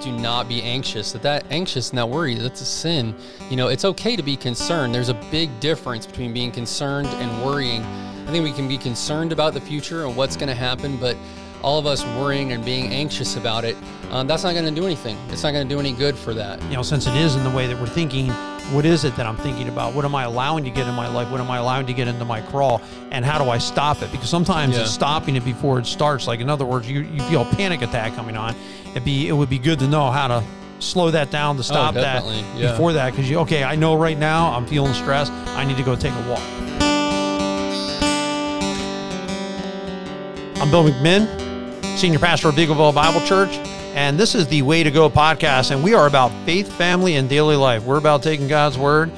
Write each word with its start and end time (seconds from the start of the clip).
do 0.00 0.12
not 0.12 0.48
be 0.48 0.62
anxious. 0.62 1.12
That 1.12 1.22
that 1.22 1.44
anxious 1.50 1.90
and 1.90 1.98
that 1.98 2.08
worry, 2.08 2.34
that's 2.34 2.60
a 2.60 2.64
sin. 2.64 3.14
You 3.50 3.56
know, 3.56 3.68
it's 3.68 3.84
okay 3.84 4.16
to 4.16 4.22
be 4.22 4.36
concerned. 4.36 4.94
There's 4.94 5.08
a 5.08 5.20
big 5.30 5.60
difference 5.60 6.06
between 6.06 6.32
being 6.32 6.50
concerned 6.52 7.08
and 7.08 7.44
worrying. 7.44 7.82
I 7.82 8.30
think 8.30 8.44
we 8.44 8.52
can 8.52 8.68
be 8.68 8.78
concerned 8.78 9.32
about 9.32 9.54
the 9.54 9.60
future 9.60 10.04
and 10.04 10.16
what's 10.16 10.36
going 10.36 10.48
to 10.48 10.54
happen, 10.54 10.96
but 10.98 11.16
all 11.62 11.78
of 11.78 11.86
us 11.86 12.04
worrying 12.04 12.52
and 12.52 12.64
being 12.64 12.88
anxious 12.88 13.36
about 13.36 13.64
it, 13.64 13.76
um, 14.10 14.26
that's 14.26 14.44
not 14.44 14.52
going 14.52 14.66
to 14.66 14.80
do 14.80 14.86
anything. 14.86 15.16
It's 15.30 15.42
not 15.42 15.52
going 15.52 15.68
to 15.68 15.74
do 15.74 15.80
any 15.80 15.92
good 15.92 16.16
for 16.16 16.34
that. 16.34 16.62
You 16.64 16.76
know, 16.76 16.82
since 16.82 17.06
it 17.06 17.16
is 17.16 17.36
in 17.36 17.44
the 17.44 17.50
way 17.50 17.66
that 17.66 17.78
we're 17.78 17.86
thinking, 17.86 18.30
what 18.72 18.84
is 18.84 19.04
it 19.04 19.16
that 19.16 19.26
I'm 19.26 19.36
thinking 19.36 19.68
about? 19.68 19.94
What 19.94 20.04
am 20.04 20.14
I 20.14 20.24
allowing 20.24 20.64
to 20.64 20.70
get 20.70 20.86
in 20.86 20.94
my 20.94 21.08
life? 21.08 21.30
What 21.30 21.40
am 21.40 21.50
I 21.50 21.56
allowing 21.58 21.86
to 21.86 21.92
get 21.94 22.06
into 22.08 22.24
my 22.24 22.40
crawl? 22.42 22.82
And 23.10 23.24
how 23.24 23.42
do 23.42 23.48
I 23.50 23.58
stop 23.58 24.02
it? 24.02 24.12
Because 24.12 24.28
sometimes 24.28 24.74
Yeah. 24.76 24.82
it's 24.82 24.90
stopping 24.90 25.36
it 25.36 25.44
before 25.44 25.78
it 25.78 25.86
starts. 25.86 26.26
Like 26.26 26.40
in 26.40 26.50
other 26.50 26.64
words, 26.66 26.88
you, 26.90 27.00
you 27.00 27.22
feel 27.24 27.42
a 27.42 27.54
panic 27.54 27.80
attack 27.82 28.14
coming 28.14 28.36
on. 28.36 28.54
It'd 28.90 29.04
be 29.04 29.28
it 29.28 29.32
would 29.32 29.48
be 29.50 29.58
good 29.58 29.78
to 29.78 29.88
know 29.88 30.10
how 30.10 30.28
to 30.28 30.44
slow 30.80 31.10
that 31.10 31.30
down 31.30 31.56
to 31.56 31.60
oh, 31.60 31.62
stop 31.62 31.94
that 31.94 32.22
Oh, 32.22 32.30
definitely, 32.30 32.60
yeah. 32.60 32.72
before 32.72 32.92
that. 32.92 33.10
Because 33.12 33.28
you 33.30 33.38
okay, 33.40 33.64
I 33.64 33.74
know 33.74 33.94
right 33.96 34.18
now 34.18 34.52
I'm 34.52 34.66
feeling 34.66 34.92
stressed. 34.92 35.32
I 35.32 35.64
need 35.64 35.76
to 35.78 35.82
go 35.82 35.96
take 35.96 36.12
a 36.12 36.28
walk. 36.28 36.42
I'm 40.60 40.70
Bill 40.70 40.84
McMinn, 40.84 41.84
Senior 41.96 42.18
Pastor 42.18 42.48
of 42.48 42.56
Eagleville 42.56 42.92
Bible 42.94 43.20
Church, 43.26 43.56
and 43.94 44.18
this 44.18 44.34
is 44.34 44.46
the 44.48 44.62
Way 44.62 44.82
to 44.82 44.90
Go 44.90 45.08
podcast. 45.10 45.70
And 45.70 45.82
we 45.82 45.94
are 45.94 46.06
about 46.06 46.30
faith, 46.44 46.72
family, 46.72 47.16
and 47.16 47.28
daily 47.28 47.56
life. 47.56 47.84
We're 47.84 47.98
about 47.98 48.22
taking 48.22 48.48
God's 48.48 48.78
Word, 48.78 49.10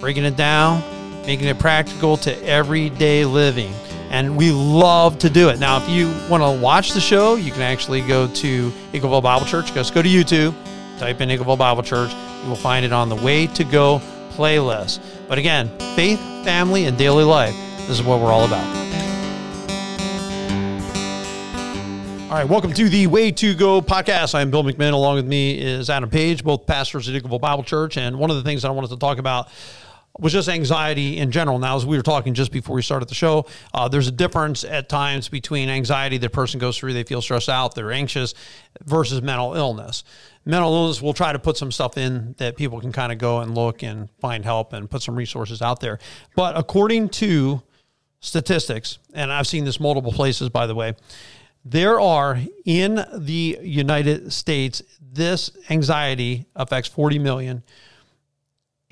breaking 0.00 0.24
it 0.24 0.36
down, 0.36 0.82
making 1.26 1.48
it 1.48 1.58
practical 1.58 2.16
to 2.18 2.44
everyday 2.44 3.24
living. 3.24 3.72
And 4.10 4.36
we 4.36 4.52
love 4.52 5.18
to 5.20 5.30
do 5.30 5.48
it. 5.48 5.58
Now, 5.58 5.78
if 5.78 5.88
you 5.88 6.08
want 6.30 6.42
to 6.42 6.62
watch 6.62 6.92
the 6.92 7.00
show, 7.00 7.34
you 7.34 7.50
can 7.50 7.62
actually 7.62 8.00
go 8.02 8.28
to 8.28 8.70
Eagleville 8.92 9.22
Bible 9.22 9.46
Church. 9.46 9.72
Just 9.72 9.94
go 9.94 10.02
to 10.02 10.08
YouTube, 10.08 10.54
type 10.98 11.20
in 11.20 11.28
Eagleville 11.28 11.58
Bible 11.58 11.82
Church. 11.82 12.12
You 12.42 12.48
will 12.48 12.56
find 12.56 12.84
it 12.84 12.92
on 12.92 13.08
the 13.08 13.16
Way 13.16 13.48
to 13.48 13.64
Go 13.64 14.00
playlist. 14.30 15.00
But 15.28 15.38
again, 15.38 15.68
faith, 15.96 16.20
family, 16.44 16.84
and 16.84 16.96
daily 16.96 17.24
life. 17.24 17.54
This 17.78 17.90
is 17.90 18.02
what 18.02 18.20
we're 18.20 18.32
all 18.32 18.44
about. 18.44 18.75
All 22.26 22.32
right, 22.32 22.48
welcome 22.48 22.72
to 22.72 22.88
the 22.88 23.06
Way 23.06 23.30
to 23.30 23.54
Go 23.54 23.80
podcast. 23.80 24.34
I'm 24.34 24.50
Bill 24.50 24.64
McMahon. 24.64 24.94
Along 24.94 25.14
with 25.14 25.26
me 25.28 25.56
is 25.60 25.88
Adam 25.88 26.10
Page, 26.10 26.42
both 26.42 26.66
pastors 26.66 27.08
at 27.08 27.14
Eagleville 27.14 27.40
Bible 27.40 27.62
Church. 27.62 27.96
And 27.96 28.18
one 28.18 28.30
of 28.30 28.36
the 28.36 28.42
things 28.42 28.64
I 28.64 28.70
wanted 28.70 28.90
to 28.90 28.96
talk 28.96 29.18
about 29.18 29.48
was 30.18 30.32
just 30.32 30.48
anxiety 30.48 31.18
in 31.18 31.30
general. 31.30 31.60
Now, 31.60 31.76
as 31.76 31.86
we 31.86 31.96
were 31.96 32.02
talking 32.02 32.34
just 32.34 32.50
before 32.50 32.74
we 32.74 32.82
started 32.82 33.08
the 33.08 33.14
show, 33.14 33.46
uh, 33.72 33.86
there's 33.86 34.08
a 34.08 34.12
difference 34.12 34.64
at 34.64 34.88
times 34.88 35.28
between 35.28 35.68
anxiety 35.68 36.18
the 36.18 36.28
person 36.28 36.58
goes 36.58 36.76
through, 36.76 36.94
they 36.94 37.04
feel 37.04 37.22
stressed 37.22 37.48
out, 37.48 37.76
they're 37.76 37.92
anxious, 37.92 38.34
versus 38.84 39.22
mental 39.22 39.54
illness. 39.54 40.02
Mental 40.44 40.74
illness, 40.74 41.00
we'll 41.00 41.12
try 41.12 41.32
to 41.32 41.38
put 41.38 41.56
some 41.56 41.70
stuff 41.70 41.96
in 41.96 42.34
that 42.38 42.56
people 42.56 42.80
can 42.80 42.90
kind 42.90 43.12
of 43.12 43.18
go 43.18 43.38
and 43.38 43.54
look 43.54 43.84
and 43.84 44.10
find 44.20 44.44
help 44.44 44.72
and 44.72 44.90
put 44.90 45.00
some 45.00 45.14
resources 45.14 45.62
out 45.62 45.78
there. 45.78 46.00
But 46.34 46.58
according 46.58 47.10
to 47.10 47.62
statistics, 48.18 48.98
and 49.14 49.32
I've 49.32 49.46
seen 49.46 49.64
this 49.64 49.78
multiple 49.78 50.12
places, 50.12 50.48
by 50.48 50.66
the 50.66 50.74
way, 50.74 50.94
there 51.68 52.00
are 52.00 52.38
in 52.64 53.04
the 53.12 53.58
United 53.60 54.32
States, 54.32 54.82
this 55.00 55.50
anxiety 55.68 56.46
affects 56.54 56.88
40 56.88 57.18
million 57.18 57.62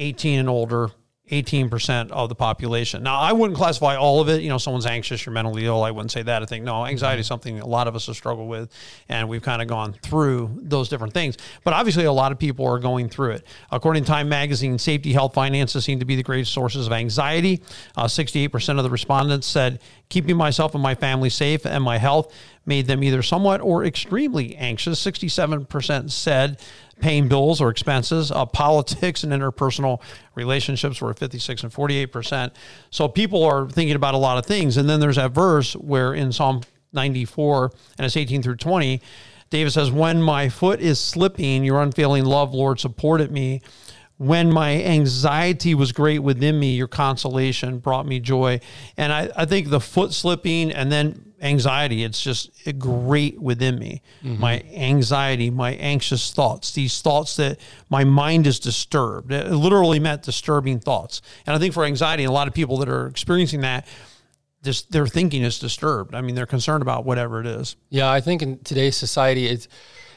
18 0.00 0.40
and 0.40 0.48
older, 0.48 0.90
18% 1.30 2.10
of 2.10 2.28
the 2.28 2.34
population. 2.34 3.02
Now, 3.02 3.18
I 3.18 3.32
wouldn't 3.32 3.56
classify 3.56 3.96
all 3.96 4.20
of 4.20 4.28
it. 4.28 4.42
You 4.42 4.50
know, 4.50 4.58
someone's 4.58 4.84
anxious, 4.84 5.24
you're 5.24 5.32
mentally 5.32 5.64
ill. 5.64 5.82
I 5.82 5.90
wouldn't 5.90 6.10
say 6.10 6.22
that. 6.22 6.42
I 6.42 6.46
think, 6.46 6.64
no, 6.64 6.84
anxiety 6.84 7.20
is 7.20 7.26
something 7.26 7.60
a 7.60 7.66
lot 7.66 7.88
of 7.88 7.96
us 7.96 8.06
have 8.08 8.16
struggled 8.16 8.48
with, 8.48 8.70
and 9.08 9.28
we've 9.28 9.40
kind 9.40 9.62
of 9.62 9.68
gone 9.68 9.94
through 9.94 10.58
those 10.60 10.90
different 10.90 11.14
things. 11.14 11.38
But 11.62 11.72
obviously, 11.72 12.04
a 12.04 12.12
lot 12.12 12.30
of 12.30 12.38
people 12.38 12.66
are 12.66 12.78
going 12.78 13.08
through 13.08 13.32
it. 13.32 13.46
According 13.70 14.04
to 14.04 14.08
Time 14.08 14.28
Magazine, 14.28 14.78
safety, 14.78 15.12
health, 15.12 15.32
finances 15.32 15.84
seem 15.84 16.00
to 16.00 16.04
be 16.04 16.16
the 16.16 16.22
greatest 16.22 16.52
sources 16.52 16.86
of 16.86 16.92
anxiety. 16.92 17.62
Uh, 17.96 18.04
68% 18.04 18.76
of 18.76 18.84
the 18.84 18.90
respondents 18.90 19.46
said 19.46 19.80
keeping 20.10 20.36
myself 20.36 20.74
and 20.74 20.82
my 20.82 20.94
family 20.94 21.30
safe 21.30 21.64
and 21.64 21.82
my 21.82 21.96
health 21.96 22.34
made 22.66 22.86
them 22.86 23.02
either 23.04 23.22
somewhat 23.22 23.60
or 23.60 23.84
extremely 23.84 24.56
anxious. 24.56 25.04
67% 25.04 26.10
said 26.10 26.60
paying 27.00 27.28
bills 27.28 27.60
or 27.60 27.70
expenses. 27.70 28.30
Uh, 28.30 28.46
politics 28.46 29.24
and 29.24 29.32
interpersonal 29.32 30.00
relationships 30.34 31.00
were 31.00 31.12
56 31.12 31.62
and 31.62 31.72
48%. 31.72 32.52
So 32.90 33.08
people 33.08 33.44
are 33.44 33.68
thinking 33.68 33.96
about 33.96 34.14
a 34.14 34.18
lot 34.18 34.38
of 34.38 34.46
things. 34.46 34.76
And 34.76 34.88
then 34.88 35.00
there's 35.00 35.16
that 35.16 35.32
verse 35.32 35.74
where 35.74 36.14
in 36.14 36.32
Psalm 36.32 36.62
94, 36.92 37.72
and 37.98 38.06
it's 38.06 38.16
18 38.16 38.42
through 38.42 38.56
20, 38.56 39.00
David 39.50 39.70
says, 39.70 39.90
When 39.90 40.22
my 40.22 40.48
foot 40.48 40.80
is 40.80 40.98
slipping, 41.00 41.64
your 41.64 41.82
unfailing 41.82 42.24
love, 42.24 42.54
Lord, 42.54 42.80
supported 42.80 43.30
me. 43.30 43.62
When 44.16 44.52
my 44.52 44.80
anxiety 44.82 45.74
was 45.74 45.90
great 45.90 46.20
within 46.20 46.58
me, 46.58 46.74
your 46.74 46.86
consolation 46.86 47.78
brought 47.78 48.06
me 48.06 48.20
joy. 48.20 48.60
And 48.96 49.12
I, 49.12 49.30
I 49.36 49.44
think 49.44 49.70
the 49.70 49.80
foot 49.80 50.12
slipping 50.12 50.70
and 50.70 50.90
then 50.90 51.33
anxiety, 51.44 52.02
it's 52.02 52.20
just 52.20 52.50
great 52.78 53.40
within 53.40 53.78
me. 53.78 54.02
Mm-hmm. 54.22 54.40
My 54.40 54.62
anxiety, 54.72 55.50
my 55.50 55.74
anxious 55.74 56.32
thoughts, 56.32 56.72
these 56.72 57.02
thoughts 57.02 57.36
that 57.36 57.60
my 57.90 58.02
mind 58.02 58.46
is 58.46 58.58
disturbed. 58.58 59.30
It 59.30 59.50
literally 59.52 60.00
meant 60.00 60.22
disturbing 60.22 60.80
thoughts. 60.80 61.20
And 61.46 61.54
I 61.54 61.58
think 61.58 61.74
for 61.74 61.84
anxiety, 61.84 62.24
a 62.24 62.32
lot 62.32 62.48
of 62.48 62.54
people 62.54 62.78
that 62.78 62.88
are 62.88 63.06
experiencing 63.06 63.60
that, 63.60 63.86
just 64.62 64.90
their 64.90 65.06
thinking 65.06 65.42
is 65.42 65.58
disturbed. 65.58 66.14
I 66.14 66.22
mean, 66.22 66.34
they're 66.34 66.46
concerned 66.46 66.80
about 66.80 67.04
whatever 67.04 67.38
it 67.40 67.46
is. 67.46 67.76
Yeah, 67.90 68.10
I 68.10 68.22
think 68.22 68.40
in 68.40 68.58
today's 68.60 68.96
society, 68.96 69.46
it's 69.46 69.68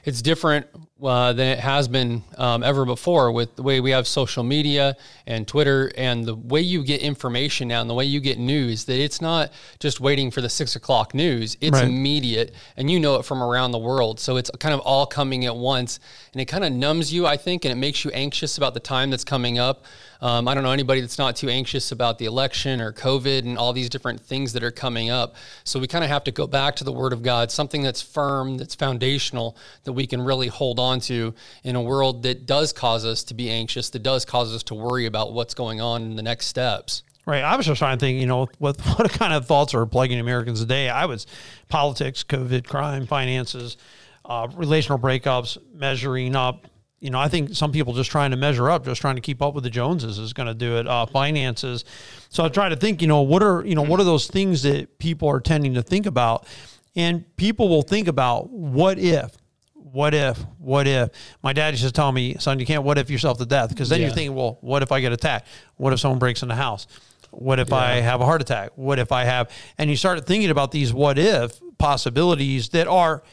it's 0.08 0.22
different 0.22 0.66
uh, 1.04 1.34
than 1.34 1.48
it 1.48 1.60
has 1.60 1.90
been 1.90 2.24
um, 2.38 2.64
ever 2.64 2.86
before 2.86 3.30
with 3.30 3.54
the 3.58 3.62
way 3.62 3.82
we 3.82 3.92
have 3.92 4.08
social 4.08 4.42
media 4.42 4.96
and 5.28 5.46
Twitter 5.46 5.92
and 5.98 6.24
the 6.24 6.34
way 6.34 6.62
you 6.62 6.82
get 6.82 7.02
information 7.02 7.68
now 7.68 7.82
and 7.82 7.90
the 7.90 7.94
way 7.94 8.06
you 8.06 8.22
get 8.22 8.40
news. 8.40 8.86
That 8.86 8.98
it's 9.00 9.20
not 9.20 9.52
just 9.80 10.00
waiting 10.00 10.32
for 10.32 10.40
the 10.40 10.48
six 10.48 10.78
o'clock 10.78 11.14
news; 11.14 11.58
it's 11.60 11.74
Right. 11.74 11.84
immediate, 11.84 12.56
and 12.78 12.90
you 12.90 13.02
know 13.02 13.18
it 13.18 13.26
from 13.26 13.44
around 13.44 13.72
the 13.72 13.80
world. 13.80 14.22
So 14.22 14.38
it's 14.38 14.50
kind 14.60 14.74
of 14.74 14.80
all 14.80 15.06
coming 15.06 15.46
at 15.46 15.58
once, 15.58 16.00
and 16.32 16.42
it 16.42 16.46
kind 16.46 16.64
of 16.64 16.72
numbs 16.72 17.12
you, 17.12 17.28
I 17.28 17.36
think, 17.36 17.66
and 17.66 17.72
it 17.74 17.76
makes 17.76 18.06
you 18.06 18.12
anxious 18.12 18.58
about 18.58 18.74
the 18.74 18.80
time 18.80 19.10
that's 19.10 19.26
coming 19.26 19.60
up. 19.60 19.84
Um, 20.22 20.48
I 20.48 20.54
don't 20.54 20.64
know 20.64 20.72
anybody 20.72 21.02
that's 21.02 21.18
not 21.18 21.36
too 21.36 21.50
anxious 21.50 21.92
about 21.92 22.18
the 22.18 22.26
election 22.26 22.82
or 22.82 22.92
COVID 22.92 23.40
and 23.40 23.58
all 23.58 23.74
these 23.74 23.90
different 23.90 24.20
things 24.20 24.54
that 24.54 24.64
are 24.64 24.72
coming 24.72 25.10
up. 25.10 25.36
So 25.64 25.80
we 25.80 25.88
kind 25.88 26.04
of 26.04 26.10
have 26.10 26.24
to 26.26 26.32
go 26.32 26.48
back 26.48 26.76
to 26.78 26.84
the 26.84 26.92
Word 26.92 27.14
of 27.14 27.22
God, 27.22 27.52
something 27.52 27.84
that's 27.84 28.02
firm, 28.02 28.58
that's 28.58 28.76
foundational, 28.76 29.58
that 29.84 29.94
we 29.94 30.08
can 30.08 30.22
really 30.22 30.48
hold 30.48 30.80
on 30.80 31.00
to 31.02 31.34
in 31.64 31.76
a 31.76 31.82
world 31.82 32.24
that 32.24 32.46
does 32.46 32.74
cause 32.74 33.06
us 33.06 33.24
to 33.26 33.34
be 33.34 33.50
anxious, 33.50 33.90
that 33.92 34.04
does 34.04 34.26
cause 34.26 34.54
us 34.54 34.64
to 34.64 34.76
worry 34.76 35.06
about 35.06 35.34
what's 35.34 35.54
going 35.54 35.82
on 35.82 36.02
in 36.04 36.16
the 36.16 36.24
next 36.24 36.48
steps. 36.48 37.04
Right. 37.28 37.44
I 37.44 37.58
was 37.58 37.66
just 37.66 37.80
trying 37.80 37.98
to 37.98 38.00
think, 38.00 38.22
you 38.22 38.26
know, 38.26 38.48
what 38.58 38.80
what 38.98 39.12
kind 39.12 39.34
of 39.34 39.46
thoughts 39.46 39.74
are 39.74 39.86
plaguing 39.86 40.20
Americans 40.20 40.62
today? 40.62 40.90
I 40.90 41.06
was 41.06 41.28
politics, 41.68 42.24
COVID, 42.24 42.66
crime, 42.66 43.06
finances, 43.06 43.76
uh, 44.24 44.48
relational 44.56 44.98
breakups, 44.98 45.58
measuring 45.74 46.36
up. 46.36 46.68
You 47.00 47.12
know, 47.12 47.20
I 47.20 47.28
think 47.28 47.56
some 47.56 47.72
people 47.72 47.94
just 47.94 48.10
trying 48.10 48.32
to 48.32 48.38
measure 48.38 48.70
up, 48.70 48.84
just 48.86 49.02
trying 49.02 49.16
to 49.16 49.22
keep 49.22 49.42
up 49.42 49.54
with 49.54 49.64
the 49.64 49.70
Joneses 49.70 50.18
is 50.18 50.34
going 50.34 50.48
to 50.48 50.56
do 50.56 50.78
it. 50.78 50.88
Uh, 50.88 51.06
finances. 51.06 51.86
So 52.30 52.44
I 52.44 52.50
try 52.50 52.70
to 52.70 52.76
think, 52.76 53.02
you 53.02 53.08
know, 53.08 53.22
what 53.22 53.44
are 53.44 53.64
you 53.66 53.76
know 53.76 53.84
what 53.84 54.00
are 54.00 54.04
those 54.04 54.28
things 54.28 54.64
that 54.64 54.98
people 54.98 55.30
are 55.30 55.40
tending 55.40 55.76
to 55.76 55.84
think 55.84 56.06
about, 56.06 56.48
and 56.96 57.24
people 57.38 57.70
will 57.70 57.84
think 57.84 58.08
about 58.08 58.50
what 58.50 58.98
if. 58.98 59.38
What 59.74 60.14
if? 60.14 60.38
What 60.58 60.86
if? 60.86 61.10
My 61.42 61.54
dad 61.54 61.74
used 61.74 61.84
to 61.84 61.92
tell 61.92 62.12
me, 62.12 62.36
son, 62.40 62.60
you 62.60 62.66
can't 62.66 62.84
what 62.84 62.98
if 62.98 63.10
yourself 63.10 63.38
to 63.38 63.46
death 63.46 63.70
because 63.70 63.90
then 63.90 64.02
you're 64.02 64.12
thinking, 64.12 64.36
well, 64.36 64.58
what 64.62 64.84
if 64.84 64.92
I 64.92 65.00
get 65.00 65.12
attacked? 65.12 65.48
What 65.76 65.94
if 65.94 66.00
someone 66.00 66.20
breaks 66.20 66.42
in 66.42 66.50
the 66.50 66.56
house? 66.56 66.88
What 67.32 67.60
if 67.60 67.72
I 67.74 67.96
have 68.02 68.22
a 68.22 68.26
heart 68.26 68.42
attack? 68.42 68.72
What 68.76 69.00
if 69.00 69.12
I 69.12 69.24
have? 69.24 69.50
And 69.78 69.90
you 69.90 69.96
start 69.96 70.26
thinking 70.26 70.50
about 70.50 70.72
these 70.72 70.94
what 70.94 71.18
if 71.18 71.60
possibilities 71.78 72.70
that 72.70 72.88
are 72.88 73.24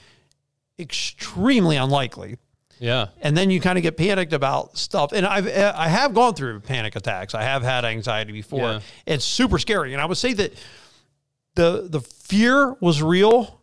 extremely 0.79 1.77
unlikely. 1.77 2.37
Yeah. 2.79 3.09
And 3.21 3.37
then 3.37 3.51
you 3.51 3.61
kind 3.61 3.79
of 3.79 3.83
get 3.83 3.97
panicked 3.97 4.33
about 4.33 4.77
stuff. 4.77 5.13
And 5.13 5.27
I've 5.27 5.47
eh, 5.47 5.73
I 5.75 5.89
have 5.89 6.15
gone 6.15 6.35
through 6.35 6.61
panic 6.61 6.97
attacks. 6.97 7.35
I 7.35 7.43
have 7.43 7.63
had 7.63 7.85
anxiety 7.85 8.33
before. 8.33 8.61
Yeah. 8.61 8.81
It's 9.07 9.25
super 9.25 9.59
scary. 9.59 9.93
And 9.93 10.03
I 10.03 10.07
would 10.07 10.19
say 10.19 10.33
that 10.35 10.55
the 11.55 11.87
the 11.89 12.01
fear 12.01 12.75
was 12.81 13.03
real. 13.03 13.61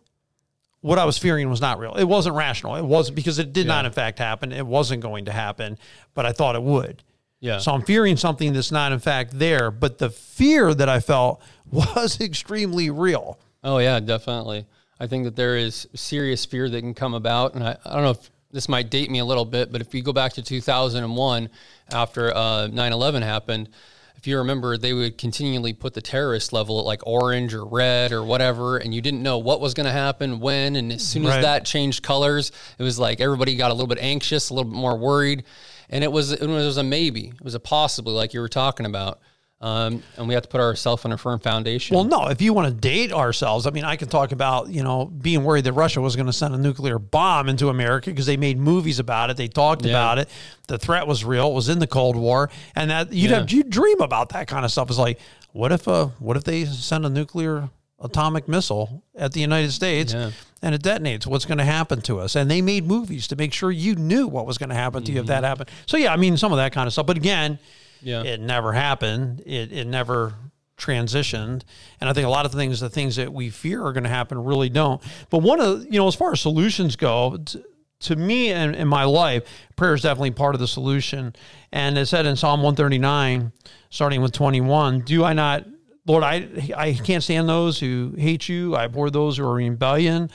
What 0.81 0.97
I 0.97 1.05
was 1.05 1.17
fearing 1.17 1.47
was 1.49 1.61
not 1.61 1.77
real. 1.77 1.93
It 1.93 2.05
wasn't 2.05 2.35
rational. 2.35 2.75
It 2.75 2.83
wasn't 2.83 3.15
because 3.15 3.37
it 3.37 3.53
did 3.53 3.67
not 3.67 3.85
in 3.85 3.91
fact 3.91 4.17
happen. 4.17 4.51
It 4.51 4.65
wasn't 4.65 5.01
going 5.03 5.25
to 5.25 5.31
happen, 5.31 5.77
but 6.15 6.25
I 6.25 6.31
thought 6.31 6.55
it 6.55 6.63
would. 6.63 7.03
Yeah. 7.39 7.57
So 7.59 7.71
I'm 7.71 7.83
fearing 7.83 8.17
something 8.17 8.53
that's 8.53 8.71
not 8.71 8.91
in 8.91 8.99
fact 8.99 9.37
there, 9.37 9.69
but 9.71 9.97
the 9.97 10.09
fear 10.09 10.73
that 10.73 10.89
I 10.89 10.99
felt 10.99 11.41
was 11.71 12.19
extremely 12.19 12.89
real. 12.89 13.39
Oh 13.63 13.77
yeah, 13.77 13.99
definitely. 13.99 14.65
I 14.99 15.07
think 15.07 15.23
that 15.25 15.35
there 15.35 15.57
is 15.57 15.87
serious 15.95 16.45
fear 16.45 16.69
that 16.69 16.79
can 16.79 16.93
come 16.93 17.15
about, 17.15 17.55
and 17.55 17.63
I, 17.63 17.75
I 17.83 17.93
don't 17.93 18.03
know 18.03 18.11
if 18.11 18.29
this 18.51 18.67
might 18.69 18.89
date 18.89 19.09
me 19.09 19.19
a 19.19 19.25
little 19.25 19.45
bit, 19.45 19.71
but 19.71 19.81
if 19.81 19.93
you 19.93 20.01
go 20.01 20.13
back 20.13 20.33
to 20.33 20.41
2001, 20.41 21.49
after 21.91 22.35
uh, 22.35 22.67
9/11 22.67 23.21
happened, 23.23 23.69
if 24.15 24.27
you 24.27 24.37
remember, 24.37 24.77
they 24.77 24.93
would 24.93 25.17
continually 25.17 25.73
put 25.73 25.93
the 25.95 26.01
terrorist 26.01 26.53
level 26.53 26.79
at 26.79 26.85
like 26.85 27.01
orange 27.07 27.53
or 27.55 27.65
red 27.65 28.11
or 28.11 28.23
whatever, 28.23 28.77
and 28.77 28.93
you 28.93 29.01
didn't 29.01 29.23
know 29.23 29.39
what 29.39 29.59
was 29.59 29.73
going 29.73 29.87
to 29.87 29.91
happen 29.91 30.39
when. 30.39 30.75
And 30.75 30.91
as 30.91 31.01
soon 31.07 31.23
as 31.25 31.29
Right. 31.35 31.41
that 31.41 31.65
changed 31.65 32.03
colors, 32.03 32.51
it 32.77 32.83
was 32.83 32.99
like 32.99 33.19
everybody 33.19 33.55
got 33.55 33.71
a 33.71 33.73
little 33.73 33.87
bit 33.87 33.97
anxious, 33.99 34.49
a 34.49 34.53
little 34.53 34.69
bit 34.69 34.77
more 34.77 34.95
worried, 34.95 35.43
and 35.89 36.03
it 36.03 36.11
was 36.11 36.31
it 36.33 36.45
was 36.47 36.77
a 36.77 36.83
maybe, 36.83 37.29
it 37.29 37.41
was 37.43 37.55
a 37.55 37.59
possibly, 37.59 38.13
like 38.13 38.33
you 38.33 38.41
were 38.41 38.47
talking 38.49 38.85
about. 38.85 39.19
Um, 39.61 40.01
and 40.17 40.27
we 40.27 40.33
have 40.33 40.41
to 40.41 40.49
put 40.49 40.59
ourselves 40.59 41.05
on 41.05 41.11
a 41.11 41.17
firm 41.19 41.39
foundation. 41.39 41.93
Well, 41.95 42.03
no, 42.03 42.29
if 42.29 42.41
you 42.41 42.51
want 42.51 42.67
to 42.69 42.73
date 42.73 43.13
ourselves, 43.13 43.67
I 43.67 43.69
mean, 43.69 43.83
I 43.83 43.95
can 43.95 44.07
talk 44.09 44.31
about, 44.31 44.69
you 44.69 44.81
know, 44.81 45.05
being 45.05 45.43
worried 45.43 45.65
that 45.65 45.73
Russia 45.73 46.01
was 46.01 46.15
going 46.15 46.25
to 46.25 46.33
send 46.33 46.55
a 46.55 46.57
nuclear 46.57 46.97
bomb 46.97 47.47
into 47.47 47.69
America 47.69 48.09
because 48.09 48.25
they 48.25 48.37
made 48.37 48.57
movies 48.57 48.97
about 48.97 49.29
it. 49.29 49.37
They 49.37 49.47
talked 49.47 49.85
Yeah. 49.85 49.91
about 49.91 50.17
it. 50.17 50.29
The 50.67 50.79
threat 50.79 51.05
was 51.05 51.23
real. 51.23 51.51
It 51.51 51.53
was 51.53 51.69
in 51.69 51.77
the 51.77 51.85
Cold 51.85 52.15
War. 52.15 52.49
And 52.75 52.89
that 52.89 53.13
you'd 53.13 53.29
Yeah. 53.29 53.37
have, 53.41 53.51
you 53.51 53.63
dream 53.63 54.01
about 54.01 54.29
that 54.29 54.47
kind 54.47 54.65
of 54.65 54.71
stuff. 54.71 54.89
It's 54.89 54.97
like, 54.97 55.19
what 55.51 55.71
if, 55.71 55.87
uh, 55.87 56.07
what 56.17 56.37
if 56.37 56.43
they 56.43 56.65
send 56.65 57.05
a 57.05 57.09
nuclear 57.09 57.69
atomic 58.03 58.47
missile 58.47 59.03
at 59.15 59.33
the 59.33 59.41
United 59.41 59.71
States 59.71 60.11
Yeah. 60.11 60.31
and 60.63 60.73
it 60.73 60.81
detonates? 60.81 61.27
What's 61.27 61.45
going 61.45 61.59
to 61.59 61.65
happen 61.65 62.01
to 62.01 62.19
us? 62.19 62.35
And 62.35 62.49
they 62.49 62.63
made 62.63 62.87
movies 62.87 63.27
to 63.27 63.35
make 63.35 63.53
sure 63.53 63.69
you 63.69 63.93
knew 63.93 64.25
what 64.27 64.47
was 64.47 64.57
going 64.57 64.69
to 64.69 64.75
happen 64.75 65.03
to 65.03 65.11
you 65.11 65.19
if 65.19 65.25
Mm-hmm. 65.25 65.33
that 65.41 65.43
happened. 65.43 65.69
So, 65.85 65.97
yeah, 65.97 66.11
I 66.11 66.17
mean, 66.17 66.35
some 66.35 66.51
of 66.51 66.57
that 66.57 66.71
kind 66.73 66.87
of 66.87 66.93
stuff. 66.93 67.05
But 67.05 67.17
again, 67.17 67.59
yeah, 68.01 68.23
it 68.23 68.39
never 68.39 68.73
happened. 68.73 69.41
It, 69.45 69.71
it 69.71 69.87
never 69.87 70.35
transitioned. 70.81 71.61
And 71.99 72.09
I 72.09 72.13
think 72.13 72.25
a 72.25 72.29
lot 72.29 72.45
of 72.45 72.51
things, 72.51 72.79
the 72.79 72.89
things 72.89 73.15
that 73.15 73.31
we 73.31 73.49
fear 73.49 73.83
are 73.85 73.93
going 73.93 74.03
to 74.03 74.09
happen, 74.09 74.43
really 74.43 74.69
don't. 74.69 75.01
But 75.29 75.39
one 75.39 75.61
of, 75.61 75.85
you 75.85 75.99
know, 75.99 76.07
as 76.07 76.15
far 76.15 76.31
as 76.31 76.41
solutions 76.41 76.95
go, 76.95 77.37
t- 77.45 77.63
to 78.01 78.15
me 78.15 78.51
and 78.51 78.75
in 78.75 78.87
my 78.87 79.03
life, 79.03 79.43
prayer 79.75 79.93
is 79.93 80.01
definitely 80.01 80.31
part 80.31 80.55
of 80.55 80.59
the 80.59 80.67
solution. 80.67 81.35
And 81.71 81.97
it 81.97 82.07
said 82.07 82.25
in 82.25 82.35
Psalm 82.35 82.61
139, 82.61 83.51
starting 83.91 84.21
with 84.21 84.31
21, 84.31 85.01
do 85.01 85.23
I 85.23 85.33
not, 85.33 85.67
Lord, 86.07 86.23
I, 86.23 86.49
I 86.75 86.93
can't 86.93 87.23
stand 87.23 87.47
those 87.47 87.79
who 87.79 88.15
hate 88.17 88.49
you. 88.49 88.75
I 88.75 88.85
abhor 88.85 89.11
those 89.11 89.37
who 89.37 89.47
are 89.47 89.59
in 89.59 89.73
rebellion. 89.73 90.31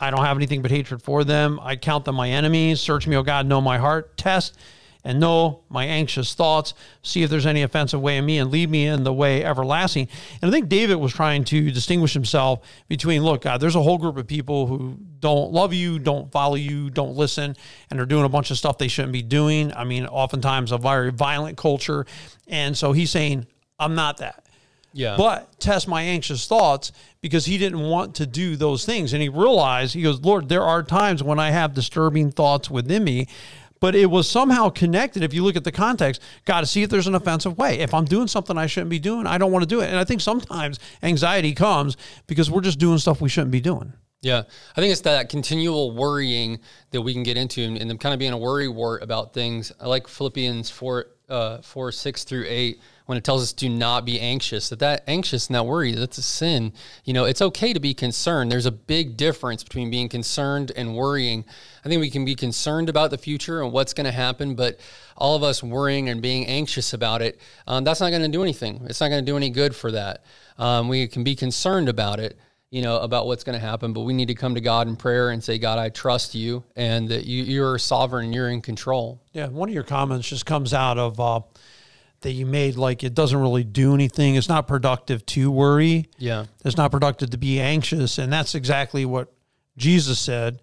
I 0.00 0.10
don't 0.10 0.24
have 0.24 0.36
anything 0.36 0.62
but 0.62 0.70
hatred 0.70 1.02
for 1.02 1.22
them. 1.22 1.60
I 1.62 1.76
count 1.76 2.06
them 2.06 2.16
my 2.16 2.30
enemies. 2.30 2.80
Search 2.80 3.06
me, 3.06 3.14
O 3.16 3.22
God, 3.22 3.46
know 3.46 3.60
my 3.60 3.78
heart. 3.78 4.16
Test 4.16 4.56
and 5.04 5.18
know 5.18 5.60
my 5.68 5.84
anxious 5.84 6.34
thoughts. 6.34 6.74
See 7.02 7.22
if 7.22 7.30
there's 7.30 7.46
any 7.46 7.62
offensive 7.62 8.00
way 8.00 8.18
in 8.18 8.24
me 8.24 8.38
and 8.38 8.50
lead 8.50 8.70
me 8.70 8.86
in 8.86 9.04
the 9.04 9.12
way 9.12 9.44
everlasting. 9.44 10.08
And 10.40 10.48
I 10.48 10.52
think 10.52 10.68
David 10.68 10.96
was 10.96 11.12
trying 11.12 11.44
to 11.44 11.70
distinguish 11.70 12.12
himself 12.12 12.60
between, 12.88 13.22
look, 13.22 13.42
God, 13.42 13.60
there's 13.60 13.76
a 13.76 13.82
whole 13.82 13.98
group 13.98 14.16
of 14.16 14.26
people 14.26 14.66
who 14.66 14.96
don't 15.20 15.52
love 15.52 15.72
you, 15.74 15.98
don't 15.98 16.30
follow 16.30 16.54
you, 16.54 16.90
don't 16.90 17.16
listen, 17.16 17.56
and 17.90 17.98
they're 17.98 18.06
doing 18.06 18.24
a 18.24 18.28
bunch 18.28 18.50
of 18.50 18.58
stuff 18.58 18.78
they 18.78 18.88
shouldn't 18.88 19.12
be 19.12 19.22
doing. 19.22 19.72
I 19.72 19.84
mean, 19.84 20.06
oftentimes 20.06 20.72
a 20.72 20.78
very 20.78 21.10
violent 21.10 21.56
culture. 21.56 22.06
And 22.48 22.76
so 22.76 22.92
he's 22.92 23.10
saying, 23.10 23.46
I'm 23.78 23.94
not 23.94 24.18
that 24.18 24.42
yeah. 24.92 25.16
but 25.16 25.58
test 25.58 25.88
my 25.88 26.02
anxious 26.02 26.46
thoughts 26.46 26.92
because 27.20 27.46
he 27.46 27.58
didn't 27.58 27.80
want 27.80 28.14
to 28.16 28.26
do 28.26 28.56
those 28.56 28.84
things. 28.84 29.12
And 29.12 29.22
he 29.22 29.28
realized, 29.28 29.94
he 29.94 30.02
goes, 30.02 30.20
Lord, 30.20 30.48
there 30.48 30.62
are 30.62 30.82
times 30.82 31.22
when 31.22 31.38
I 31.38 31.50
have 31.50 31.74
disturbing 31.74 32.30
thoughts 32.30 32.70
within 32.70 33.04
me, 33.04 33.28
but 33.82 33.96
it 33.96 34.08
was 34.08 34.30
somehow 34.30 34.68
connected. 34.68 35.24
If 35.24 35.34
you 35.34 35.42
look 35.42 35.56
at 35.56 35.64
the 35.64 35.72
context, 35.72 36.22
got 36.44 36.60
to 36.60 36.66
see 36.66 36.84
if 36.84 36.88
there's 36.88 37.08
an 37.08 37.16
offensive 37.16 37.58
way. 37.58 37.80
If 37.80 37.92
I'm 37.92 38.04
doing 38.04 38.28
something 38.28 38.56
I 38.56 38.66
shouldn't 38.66 38.90
be 38.90 39.00
doing, 39.00 39.26
I 39.26 39.38
don't 39.38 39.50
want 39.50 39.64
to 39.64 39.66
do 39.66 39.80
it. 39.80 39.88
And 39.88 39.98
I 39.98 40.04
think 40.04 40.20
sometimes 40.20 40.78
anxiety 41.02 41.52
comes 41.52 41.96
because 42.28 42.48
we're 42.48 42.60
just 42.60 42.78
doing 42.78 42.98
stuff 42.98 43.20
we 43.20 43.28
shouldn't 43.28 43.50
be 43.50 43.60
doing. 43.60 43.92
Yeah, 44.20 44.44
I 44.76 44.80
think 44.80 44.92
it's 44.92 45.00
that 45.00 45.28
continual 45.30 45.96
worrying 45.96 46.60
that 46.92 47.02
we 47.02 47.12
can 47.12 47.24
get 47.24 47.36
into, 47.36 47.60
and, 47.60 47.76
and 47.76 47.90
them 47.90 47.98
kind 47.98 48.12
of 48.12 48.20
being 48.20 48.32
a 48.32 48.38
worry 48.38 48.68
wart 48.68 49.02
about 49.02 49.34
things. 49.34 49.72
I 49.80 49.88
like 49.88 50.06
Philippians 50.06 50.70
four, 50.70 51.06
uh, 51.28 51.58
four, 51.62 51.90
six 51.90 52.22
through 52.22 52.44
eight, 52.46 52.80
when 53.06 53.18
it 53.18 53.24
tells 53.24 53.42
us 53.42 53.52
do 53.52 53.68
not 53.68 54.04
be 54.04 54.20
anxious. 54.20 54.68
That 54.68 54.78
that 54.80 55.04
anxious 55.06 55.46
and 55.46 55.54
that 55.54 55.64
worry, 55.64 55.92
that's 55.92 56.18
a 56.18 56.22
sin. 56.22 56.72
You 57.04 57.12
know, 57.12 57.24
it's 57.24 57.42
okay 57.42 57.72
to 57.72 57.80
be 57.80 57.94
concerned. 57.94 58.50
There's 58.50 58.66
a 58.66 58.72
big 58.72 59.16
difference 59.16 59.62
between 59.62 59.90
being 59.90 60.08
concerned 60.08 60.72
and 60.74 60.94
worrying. 60.94 61.44
I 61.84 61.88
think 61.88 62.00
we 62.00 62.10
can 62.10 62.24
be 62.24 62.34
concerned 62.34 62.88
about 62.88 63.10
the 63.10 63.18
future 63.18 63.62
and 63.62 63.72
what's 63.72 63.92
going 63.92 64.06
to 64.06 64.12
happen, 64.12 64.54
but 64.54 64.78
all 65.16 65.36
of 65.36 65.42
us 65.42 65.62
worrying 65.62 66.08
and 66.08 66.22
being 66.22 66.46
anxious 66.46 66.92
about 66.92 67.22
it, 67.22 67.40
um, 67.66 67.84
that's 67.84 68.00
not 68.00 68.10
going 68.10 68.22
to 68.22 68.28
do 68.28 68.42
anything. 68.42 68.82
It's 68.86 69.00
not 69.00 69.08
going 69.08 69.24
to 69.24 69.30
do 69.30 69.36
any 69.36 69.50
good 69.50 69.74
for 69.74 69.92
that. 69.92 70.24
Um, 70.58 70.88
we 70.88 71.06
can 71.08 71.24
be 71.24 71.34
concerned 71.34 71.88
about 71.88 72.20
it 72.20 72.38
you 72.72 72.80
know, 72.80 72.98
about 73.00 73.26
what's 73.26 73.44
going 73.44 73.52
to 73.52 73.64
happen, 73.64 73.92
but 73.92 74.00
we 74.00 74.14
need 74.14 74.28
to 74.28 74.34
come 74.34 74.54
to 74.54 74.60
God 74.60 74.88
in 74.88 74.96
prayer 74.96 75.28
and 75.28 75.44
say, 75.44 75.58
God, 75.58 75.78
I 75.78 75.90
trust 75.90 76.34
you 76.34 76.64
and 76.74 77.06
that 77.10 77.26
you, 77.26 77.42
you're 77.42 77.78
sovereign 77.78 78.24
and 78.24 78.34
you're 78.34 78.48
in 78.48 78.62
control. 78.62 79.20
Yeah, 79.34 79.48
one 79.48 79.68
of 79.68 79.74
your 79.74 79.84
comments 79.84 80.26
just 80.26 80.46
comes 80.46 80.72
out 80.72 80.96
of 80.96 81.20
uh, 81.20 81.40
that 82.22 82.32
you 82.32 82.46
made 82.46 82.76
like 82.76 83.04
it 83.04 83.14
doesn't 83.14 83.38
really 83.38 83.64
do 83.64 83.94
anything. 83.94 84.34
It's 84.34 84.48
not 84.48 84.66
productive 84.66 85.24
to 85.26 85.50
worry. 85.50 86.08
Yeah. 86.18 86.46
It's 86.64 86.76
not 86.76 86.90
productive 86.90 87.30
to 87.30 87.38
be 87.38 87.60
anxious. 87.60 88.18
And 88.18 88.32
that's 88.32 88.54
exactly 88.54 89.04
what 89.04 89.32
Jesus 89.76 90.18
said 90.18 90.60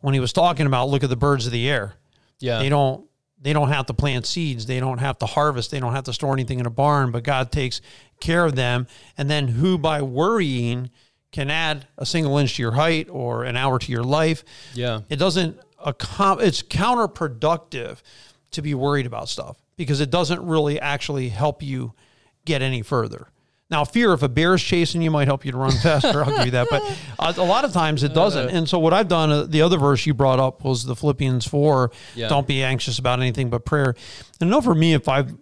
when 0.00 0.14
he 0.14 0.20
was 0.20 0.32
talking 0.32 0.66
about 0.66 0.88
look 0.88 1.04
at 1.04 1.10
the 1.10 1.16
birds 1.16 1.46
of 1.46 1.52
the 1.52 1.68
air. 1.68 1.94
Yeah. 2.38 2.58
They 2.58 2.68
don't 2.68 3.06
they 3.40 3.52
don't 3.52 3.70
have 3.70 3.86
to 3.86 3.94
plant 3.94 4.24
seeds, 4.24 4.66
they 4.66 4.78
don't 4.78 4.98
have 4.98 5.18
to 5.18 5.26
harvest, 5.26 5.72
they 5.72 5.80
don't 5.80 5.94
have 5.94 6.04
to 6.04 6.12
store 6.12 6.32
anything 6.32 6.60
in 6.60 6.66
a 6.66 6.70
barn, 6.70 7.10
but 7.10 7.24
God 7.24 7.50
takes 7.50 7.80
care 8.20 8.44
of 8.44 8.54
them. 8.54 8.86
And 9.18 9.28
then 9.28 9.48
who 9.48 9.78
by 9.78 10.02
worrying 10.02 10.90
can 11.32 11.50
add 11.50 11.86
a 11.98 12.06
single 12.06 12.38
inch 12.38 12.56
to 12.56 12.62
your 12.62 12.72
height 12.72 13.08
or 13.10 13.44
an 13.44 13.56
hour 13.56 13.78
to 13.78 13.92
your 13.92 14.04
life. 14.04 14.44
Yeah. 14.74 15.00
It 15.08 15.16
doesn't 15.16 15.58
it's 15.84 16.62
counterproductive 16.62 18.00
to 18.52 18.62
be 18.62 18.74
worried 18.74 19.06
about 19.06 19.28
stuff 19.28 19.56
because 19.82 20.00
it 20.00 20.10
doesn't 20.10 20.44
really 20.44 20.80
actually 20.80 21.28
help 21.28 21.62
you 21.62 21.92
get 22.44 22.62
any 22.62 22.82
further. 22.82 23.28
Now, 23.70 23.84
fear 23.84 24.12
if 24.12 24.22
a 24.22 24.28
bear 24.28 24.54
is 24.54 24.62
chasing 24.62 25.00
you 25.00 25.10
might 25.10 25.26
help 25.26 25.46
you 25.46 25.52
to 25.52 25.56
run 25.56 25.70
faster. 25.82 26.22
I'll 26.22 26.36
give 26.36 26.44
you 26.44 26.50
that, 26.52 26.68
but 26.70 26.82
uh, 27.18 27.32
a 27.38 27.44
lot 27.44 27.64
of 27.64 27.72
times 27.72 28.02
it 28.02 28.12
doesn't. 28.12 28.50
And 28.50 28.68
so, 28.68 28.78
what 28.78 28.92
I've 28.92 29.08
done, 29.08 29.30
uh, 29.32 29.42
the 29.44 29.62
other 29.62 29.78
verse 29.78 30.04
you 30.04 30.12
brought 30.12 30.38
up 30.38 30.62
was 30.62 30.84
the 30.84 30.94
Philippians 30.94 31.46
four. 31.46 31.90
Yeah. 32.14 32.28
Don't 32.28 32.46
be 32.46 32.62
anxious 32.62 32.98
about 32.98 33.20
anything 33.20 33.48
but 33.48 33.64
prayer. 33.64 33.94
And 34.40 34.50
know 34.50 34.60
for 34.60 34.74
me, 34.74 34.92
if 34.92 35.08
I've 35.08 35.34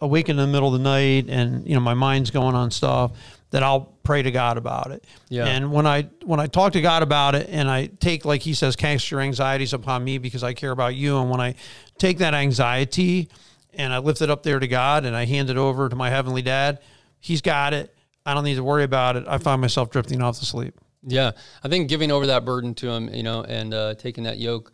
awakened 0.00 0.38
in 0.38 0.46
the 0.46 0.52
middle 0.52 0.72
of 0.72 0.80
the 0.80 0.84
night 0.84 1.26
and 1.28 1.66
you 1.66 1.74
know 1.74 1.80
my 1.80 1.94
mind's 1.94 2.30
going 2.30 2.54
on 2.54 2.70
stuff, 2.70 3.12
that 3.50 3.62
I'll 3.62 3.96
pray 4.02 4.22
to 4.22 4.30
God 4.30 4.58
about 4.58 4.90
it. 4.90 5.04
Yeah. 5.30 5.46
And 5.46 5.72
when 5.72 5.86
I 5.86 6.02
when 6.24 6.40
I 6.40 6.46
talk 6.46 6.74
to 6.74 6.82
God 6.82 7.02
about 7.02 7.34
it 7.34 7.48
and 7.48 7.70
I 7.70 7.86
take 7.86 8.26
like 8.26 8.42
he 8.42 8.52
says, 8.52 8.76
cast 8.76 9.10
your 9.10 9.20
anxieties 9.20 9.72
upon 9.72 10.04
me 10.04 10.18
because 10.18 10.44
I 10.44 10.52
care 10.52 10.72
about 10.72 10.94
you. 10.94 11.18
And 11.18 11.30
when 11.30 11.40
I 11.40 11.54
take 11.96 12.18
that 12.18 12.34
anxiety 12.34 13.30
and 13.74 13.92
I 13.92 13.98
lift 13.98 14.22
it 14.22 14.30
up 14.30 14.42
there 14.42 14.58
to 14.58 14.68
God 14.68 15.04
and 15.04 15.14
I 15.16 15.24
hand 15.24 15.50
it 15.50 15.56
over 15.56 15.88
to 15.88 15.96
my 15.96 16.10
heavenly 16.10 16.42
dad, 16.42 16.80
he's 17.20 17.40
got 17.40 17.72
it. 17.74 17.94
I 18.24 18.34
don't 18.34 18.44
need 18.44 18.56
to 18.56 18.64
worry 18.64 18.84
about 18.84 19.16
it. 19.16 19.24
I 19.26 19.38
find 19.38 19.60
myself 19.60 19.90
drifting 19.90 20.22
off 20.22 20.38
to 20.40 20.46
sleep. 20.46 20.74
Yeah. 21.02 21.32
I 21.62 21.68
think 21.68 21.88
giving 21.88 22.10
over 22.10 22.26
that 22.26 22.44
burden 22.44 22.74
to 22.76 22.90
him, 22.90 23.12
you 23.14 23.22
know, 23.22 23.42
and 23.42 23.72
uh, 23.72 23.94
taking 23.94 24.24
that 24.24 24.38
yoke, 24.38 24.72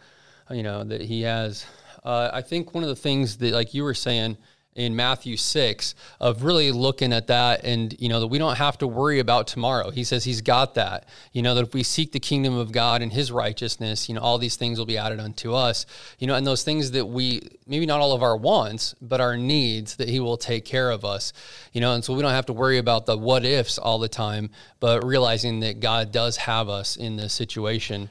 you 0.51 0.63
know, 0.63 0.83
that 0.85 1.01
he 1.01 1.23
has. 1.23 1.65
Uh, 2.03 2.31
I 2.33 2.43
think 2.43 2.75
one 2.75 2.83
of 2.83 2.89
the 2.89 2.97
things 2.97 3.39
that, 3.39 3.53
like 3.53 3.75
you 3.75 3.85
were 3.85 3.95
saying, 3.95 4.37
in 4.75 4.97
Matthew 4.97 5.37
6 5.37 5.95
of 6.21 6.43
really 6.43 6.73
looking 6.73 7.13
at 7.13 7.29
that 7.29 7.65
and 7.65 7.95
you 8.01 8.09
know 8.09 8.21
that 8.21 8.27
we 8.27 8.39
don't 8.39 8.57
have 8.57 8.77
to 8.79 8.87
worry 8.87 9.21
about 9.21 9.47
tomorrow. 9.47 9.91
He 9.91 10.03
says 10.05 10.25
he's 10.25 10.41
got 10.41 10.75
that. 10.75 11.09
You 11.33 11.43
know 11.43 11.55
that 11.55 11.67
if 11.67 11.75
we 11.75 11.83
seek 11.83 12.13
the 12.13 12.21
kingdom 12.21 12.57
of 12.57 12.73
God 12.73 13.01
and 13.01 13.13
his 13.13 13.31
righteousness, 13.31 14.09
you 14.09 14.15
know 14.15 14.21
all 14.21 14.39
these 14.39 14.57
things 14.57 14.79
will 14.79 14.87
be 14.87 14.99
added 14.99 15.21
unto 15.21 15.55
us. 15.55 15.87
You 16.19 16.27
know 16.27 16.35
and 16.35 16.47
those 16.47 16.65
things 16.65 16.91
that 16.93 17.07
we 17.07 17.43
maybe 17.67 17.87
not 17.87 18.01
all 18.01 18.13
of 18.13 18.23
our 18.23 18.37
wants, 18.37 18.95
but 19.01 19.21
our 19.21 19.37
needs 19.37 19.97
that 19.97 20.09
he 20.09 20.19
will 20.19 20.37
take 20.37 20.65
care 20.65 20.91
of 20.91 21.05
us. 21.05 21.33
You 21.73 21.81
know 21.81 21.95
and 21.95 22.05
so 22.05 22.15
we 22.15 22.23
don't 22.23 22.33
have 22.33 22.47
to 22.47 22.53
worry 22.53 22.79
about 22.79 23.07
the 23.07 23.17
what 23.17 23.45
ifs 23.45 23.79
all 23.79 23.99
the 23.99 24.09
time, 24.09 24.51
but 24.81 25.05
realizing 25.05 25.61
that 25.61 25.81
God 25.81 26.11
does 26.11 26.37
have 26.37 26.69
us 26.69 26.97
in 26.97 27.17
this 27.17 27.33
situation. 27.33 28.11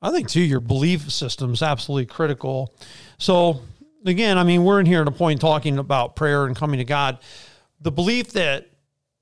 I 0.00 0.12
think 0.12 0.28
too, 0.28 0.42
your 0.42 0.60
belief 0.60 1.10
system 1.10 1.52
is 1.52 1.62
absolutely 1.62 2.06
critical. 2.06 2.72
So 3.18 3.62
again, 4.08 4.38
I 4.38 4.44
mean, 4.44 4.64
we're 4.64 4.80
in 4.80 4.86
here 4.86 5.02
at 5.02 5.08
a 5.08 5.12
point 5.12 5.40
talking 5.40 5.78
about 5.78 6.16
prayer 6.16 6.46
and 6.46 6.56
coming 6.56 6.78
to 6.78 6.84
God. 6.84 7.18
The 7.80 7.92
belief 7.92 8.32
that 8.32 8.70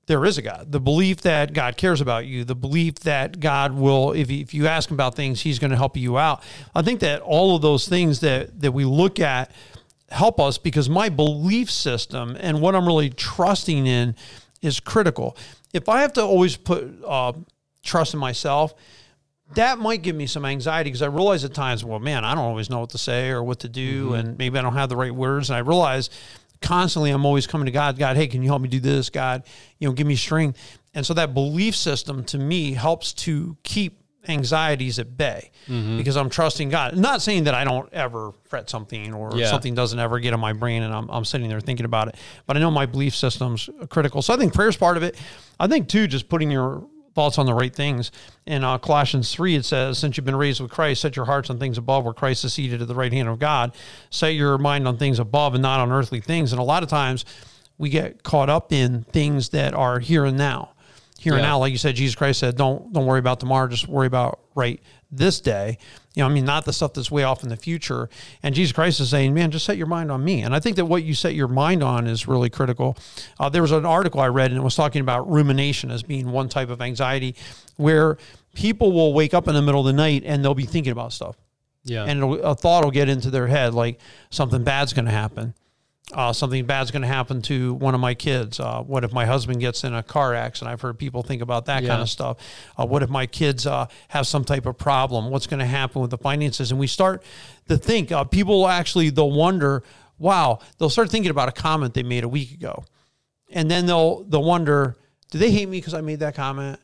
there 0.07 0.23
is 0.25 0.37
a 0.37 0.41
God, 0.41 0.71
the 0.71 0.79
belief 0.79 1.21
that 1.21 1.53
God 1.53 1.75
cares 1.77 1.99
about 1.99 2.25
you, 2.25 2.45
the 2.45 2.55
belief 2.55 2.95
that 3.01 3.39
God 3.39 3.73
will, 3.73 4.13
if 4.13 4.31
if 4.31 4.53
you 4.53 4.67
ask 4.67 4.89
him 4.89 4.95
about 4.95 5.15
things, 5.15 5.41
he's 5.41 5.59
going 5.59 5.71
to 5.71 5.77
help 5.77 5.97
you 5.97 6.17
out. 6.17 6.41
I 6.73 6.81
think 6.81 7.01
that 7.01 7.21
all 7.21 7.55
of 7.55 7.61
those 7.61 7.87
things 7.87 8.21
that 8.21 8.61
that 8.61 8.71
we 8.71 8.85
look 8.85 9.19
at 9.19 9.51
help 10.09 10.39
us 10.39 10.57
because 10.57 10.89
my 10.89 11.09
belief 11.09 11.69
system 11.69 12.37
and 12.39 12.61
what 12.61 12.73
I'm 12.73 12.85
really 12.85 13.09
trusting 13.09 13.85
in 13.85 14.15
is 14.61 14.79
critical. 14.79 15.35
If 15.73 15.89
I 15.89 16.01
have 16.01 16.13
to 16.13 16.23
always 16.23 16.55
put 16.55 16.87
uh, 17.05 17.33
trust 17.83 18.13
in 18.13 18.19
myself, 18.19 18.73
that 19.55 19.79
might 19.79 20.01
give 20.01 20.15
me 20.15 20.27
some 20.27 20.45
anxiety 20.45 20.89
because 20.89 21.01
I 21.01 21.07
realize 21.07 21.43
at 21.43 21.53
times, 21.53 21.83
well, 21.83 21.99
man, 21.99 22.25
I 22.25 22.35
don't 22.35 22.43
always 22.43 22.69
know 22.69 22.79
what 22.79 22.89
to 22.91 22.97
say 22.97 23.29
or 23.29 23.43
what 23.43 23.59
to 23.59 23.69
do, 23.69 24.07
mm-hmm. 24.07 24.15
and 24.15 24.37
maybe 24.37 24.59
I 24.59 24.61
don't 24.61 24.73
have 24.73 24.89
the 24.89 24.97
right 24.97 25.13
words. 25.13 25.49
And 25.49 25.55
I 25.57 25.59
realize 25.59 26.09
constantly 26.61 27.11
I'm 27.11 27.25
always 27.25 27.47
coming 27.47 27.65
to 27.65 27.71
God, 27.71 27.97
God, 27.97 28.17
hey, 28.17 28.27
can 28.27 28.41
you 28.41 28.49
help 28.49 28.61
me 28.61 28.67
do 28.67 28.79
this? 28.79 29.09
God, 29.09 29.43
you 29.79 29.87
know, 29.87 29.93
give 29.93 30.07
me 30.07 30.15
strength. 30.15 30.59
And 30.93 31.05
so 31.05 31.13
that 31.13 31.33
belief 31.33 31.75
system 31.75 32.23
to 32.25 32.37
me 32.37 32.73
helps 32.73 33.13
to 33.13 33.55
keep 33.63 34.01
anxieties 34.27 34.99
at 34.99 35.15
bay 35.15 35.51
mm-hmm. 35.67 35.97
because 35.97 36.17
I'm 36.17 36.29
trusting 36.29 36.69
God. 36.69 36.97
Not 36.97 37.21
saying 37.21 37.45
that 37.45 37.53
I 37.53 37.63
don't 37.63 37.91
ever 37.93 38.33
fret 38.45 38.69
something 38.69 39.13
or 39.13 39.31
Yeah. 39.35 39.49
something 39.49 39.73
doesn't 39.73 39.99
ever 39.99 40.19
get 40.19 40.33
in 40.33 40.39
my 40.39 40.53
brain 40.53 40.83
and 40.83 40.93
I'm, 40.93 41.07
I'm 41.09 41.23
sitting 41.23 41.47
there 41.47 41.61
thinking 41.61 41.85
about 41.85 42.09
it, 42.09 42.15
but 42.45 42.57
I 42.57 42.59
know 42.59 42.71
my 42.71 42.85
belief 42.85 43.15
system's 43.15 43.69
critical. 43.89 44.21
So 44.21 44.33
I 44.33 44.37
think 44.37 44.53
prayer's 44.53 44.75
part 44.75 44.97
of 44.97 45.03
it. 45.03 45.15
I 45.59 45.67
think 45.67 45.87
too, 45.87 46.07
just 46.07 46.27
putting 46.27 46.51
your 46.51 46.85
thoughts 47.17 47.39
on 47.39 47.47
the 47.47 47.53
right 47.53 47.75
things. 47.75 48.11
In 48.45 48.63
uh, 48.63 48.77
Colossians 48.77 49.33
3, 49.33 49.55
it 49.55 49.65
says, 49.65 49.97
Since 49.97 50.17
you've 50.17 50.25
been 50.25 50.35
raised 50.35 50.61
with 50.61 50.69
Christ, 50.69 51.01
set 51.01 51.15
your 51.15 51.25
hearts 51.25 51.49
on 51.49 51.57
things 51.57 51.79
above 51.79 52.05
where 52.05 52.13
Christ 52.13 52.45
is 52.45 52.53
seated 52.53 52.79
at 52.79 52.87
the 52.87 52.93
right 52.93 53.11
hand 53.11 53.27
of 53.27 53.39
God. 53.39 53.73
Set 54.11 54.35
your 54.35 54.59
mind 54.59 54.87
on 54.87 54.97
things 54.97 55.17
above 55.17 55.55
and 55.55 55.63
not 55.63 55.79
on 55.79 55.91
earthly 55.91 56.21
things. 56.21 56.53
And 56.53 56.59
a 56.59 56.63
lot 56.63 56.83
of 56.83 56.89
times 56.89 57.25
we 57.79 57.89
get 57.89 58.21
caught 58.21 58.51
up 58.51 58.71
in 58.71 59.01
things 59.11 59.49
that 59.49 59.73
are 59.73 59.97
here 59.97 60.25
and 60.25 60.37
now. 60.37 60.73
Here 61.19 61.33
and 61.33 61.41
now, 61.41 61.57
like 61.59 61.71
you 61.71 61.77
said, 61.77 61.95
Jesus 61.95 62.15
Christ 62.15 62.39
said, 62.39 62.55
"Don't 62.55 62.93
don't 62.93 63.05
worry 63.05 63.19
about 63.19 63.39
tomorrow. 63.39 63.67
Just 63.67 63.87
worry 63.87 64.07
about 64.07 64.39
right 64.55 64.79
this 65.11 65.39
day." 65.41 65.77
You 66.15 66.23
know, 66.23 66.29
I 66.29 66.33
mean, 66.33 66.45
not 66.45 66.65
the 66.65 66.73
stuff 66.73 66.93
that's 66.93 67.11
way 67.11 67.23
off 67.23 67.43
in 67.43 67.49
the 67.49 67.55
future. 67.57 68.09
And 68.43 68.53
Jesus 68.55 68.71
Christ 68.73 68.99
is 68.99 69.09
saying, 69.09 69.33
"Man, 69.33 69.51
just 69.51 69.65
set 69.65 69.77
your 69.77 69.87
mind 69.87 70.11
on 70.11 70.23
me." 70.23 70.41
And 70.43 70.55
I 70.55 70.59
think 70.59 70.75
that 70.77 70.85
what 70.85 71.03
you 71.03 71.13
set 71.13 71.33
your 71.35 71.47
mind 71.47 71.83
on 71.83 72.07
is 72.07 72.27
really 72.27 72.49
critical. 72.49 72.97
Uh, 73.39 73.49
there 73.49 73.61
was 73.61 73.71
an 73.71 73.85
article 73.85 74.19
I 74.19 74.27
read, 74.27 74.51
and 74.51 74.59
it 74.59 74.63
was 74.63 74.75
talking 74.75 75.01
about 75.01 75.29
rumination 75.29 75.91
as 75.91 76.03
being 76.03 76.31
one 76.31 76.49
type 76.49 76.69
of 76.69 76.81
anxiety, 76.81 77.35
where 77.77 78.17
people 78.53 78.91
will 78.91 79.13
wake 79.13 79.33
up 79.33 79.47
in 79.47 79.53
the 79.53 79.61
middle 79.61 79.81
of 79.81 79.85
the 79.85 79.93
night 79.93 80.23
and 80.25 80.43
they'll 80.43 80.55
be 80.55 80.65
thinking 80.65 80.91
about 80.91 81.13
stuff 81.13 81.35
Yeah. 81.83 82.05
and 82.05 82.17
it'll, 82.17 82.41
a 82.43 82.55
thought 82.55 82.83
will 82.83 82.89
get 82.89 83.07
into 83.07 83.29
their 83.29 83.45
head 83.45 83.75
like 83.75 83.99
something 84.31 84.63
bad's 84.63 84.93
going 84.93 85.05
to 85.05 85.11
happen. 85.11 85.53
Uh, 86.13 86.31
something 86.31 86.65
bad's 86.65 86.89
going 86.89 87.01
to 87.01 87.07
happen 87.07 87.41
to 87.41 87.73
one 87.73 87.93
of 87.93 87.99
my 87.99 88.13
kids. 88.13 88.61
Uh, 88.61 88.81
what 88.81 89.03
if 89.03 89.11
my 89.11 89.25
husband 89.25 89.59
gets 89.59 89.83
in 89.83 89.93
a 89.93 90.01
car 90.01 90.33
accident? 90.33 90.71
I've 90.71 90.79
heard 90.79 90.97
people 90.97 91.21
think 91.21 91.41
about 91.41 91.65
that 91.65 91.85
kind 91.85 92.01
of 92.01 92.09
stuff. 92.09 92.37
Uh, 92.77 92.85
what 92.85 93.03
if 93.03 93.09
my 93.09 93.25
kids 93.25 93.67
uh, 93.67 93.87
have 94.07 94.25
some 94.25 94.45
type 94.45 94.65
of 94.65 94.77
problem? 94.77 95.29
What's 95.29 95.47
going 95.47 95.59
to 95.59 95.65
happen 95.65 96.01
with 96.01 96.11
the 96.11 96.17
finances? 96.17 96.71
And 96.71 96.79
we 96.79 96.87
start 96.87 97.23
to 97.67 97.77
think. 97.77 98.13
Uh, 98.13 98.23
people 98.23 98.67
actually 98.69 99.09
they'll 99.09 99.31
wonder. 99.31 99.83
Wow, 100.17 100.59
they'll 100.77 100.89
start 100.89 101.11
thinking 101.11 101.29
about 101.29 101.49
a 101.49 101.51
comment 101.51 101.93
they 101.93 102.03
made 102.03 102.23
a 102.23 102.29
week 102.29 102.53
ago, 102.53 102.85
and 103.51 103.69
then 103.69 103.85
they'll 103.85 104.23
they'll 104.23 104.43
wonder, 104.43 104.95
do 105.29 105.37
they 105.37 105.51
hate 105.51 105.67
me 105.67 105.77
because 105.77 105.93
I 105.93 106.01
made 106.01 106.21
that 106.21 106.35
comment? 106.35 106.79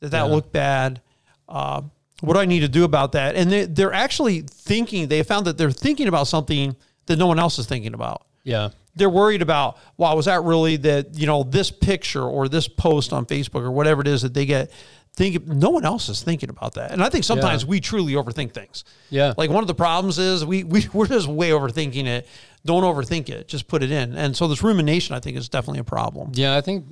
Did 0.00 0.12
that 0.12 0.24
Yeah. 0.26 0.32
look 0.34 0.50
bad? 0.50 1.00
Uh, 1.46 1.82
what 2.22 2.34
do 2.34 2.40
I 2.40 2.46
need 2.46 2.60
to 2.60 2.68
do 2.68 2.84
about 2.84 3.12
that? 3.12 3.36
And 3.36 3.52
they, 3.52 3.66
they're 3.66 3.92
actually 3.92 4.40
thinking, 4.40 5.08
they 5.08 5.22
found 5.22 5.46
that 5.46 5.58
they're 5.58 5.70
thinking 5.70 6.08
about 6.08 6.26
something 6.26 6.74
that 7.06 7.18
no 7.18 7.26
one 7.26 7.38
else 7.38 7.58
is 7.58 7.66
thinking 7.66 7.94
about. 7.94 8.24
Yeah. 8.44 8.70
They're 8.94 9.08
worried 9.08 9.40
about, 9.40 9.78
wow, 9.96 10.14
was 10.14 10.26
that 10.26 10.42
really 10.42 10.76
that, 10.76 11.18
you 11.18 11.26
know, 11.26 11.44
this 11.44 11.70
picture 11.70 12.22
or 12.24 12.46
this 12.48 12.68
post 12.68 13.14
on 13.14 13.24
Facebook 13.24 13.62
or 13.62 13.70
whatever 13.70 14.02
it 14.02 14.06
is 14.08 14.20
that 14.20 14.34
they 14.34 14.44
get 14.44 14.70
think 15.14 15.46
no 15.46 15.70
one 15.70 15.84
else 15.84 16.08
is 16.08 16.22
thinking 16.22 16.48
about 16.50 16.74
that. 16.74 16.90
And 16.90 17.02
I 17.02 17.08
think 17.08 17.24
sometimes 17.24 17.62
Yeah. 17.64 17.68
we 17.70 17.80
truly 17.80 18.12
overthink 18.14 18.52
things. 18.52 18.84
Yeah. 19.10 19.32
Like 19.36 19.50
one 19.50 19.62
of 19.62 19.66
the 19.68 19.74
problems 19.74 20.18
is 20.18 20.44
we, 20.44 20.64
we 20.64 20.86
we're 20.92 21.06
just 21.06 21.26
way 21.26 21.50
overthinking 21.50 22.06
it. 22.06 22.26
Don't 22.66 22.82
overthink 22.82 23.28
it. 23.30 23.48
Just 23.48 23.66
put 23.66 23.82
it 23.82 23.90
in. 23.90 24.14
And 24.16 24.36
so 24.36 24.46
this 24.48 24.62
rumination 24.62 25.14
I 25.14 25.20
think 25.20 25.36
is 25.38 25.48
definitely 25.48 25.80
a 25.80 25.84
problem. 25.84 26.32
Yeah, 26.34 26.56
I 26.56 26.60
think 26.60 26.86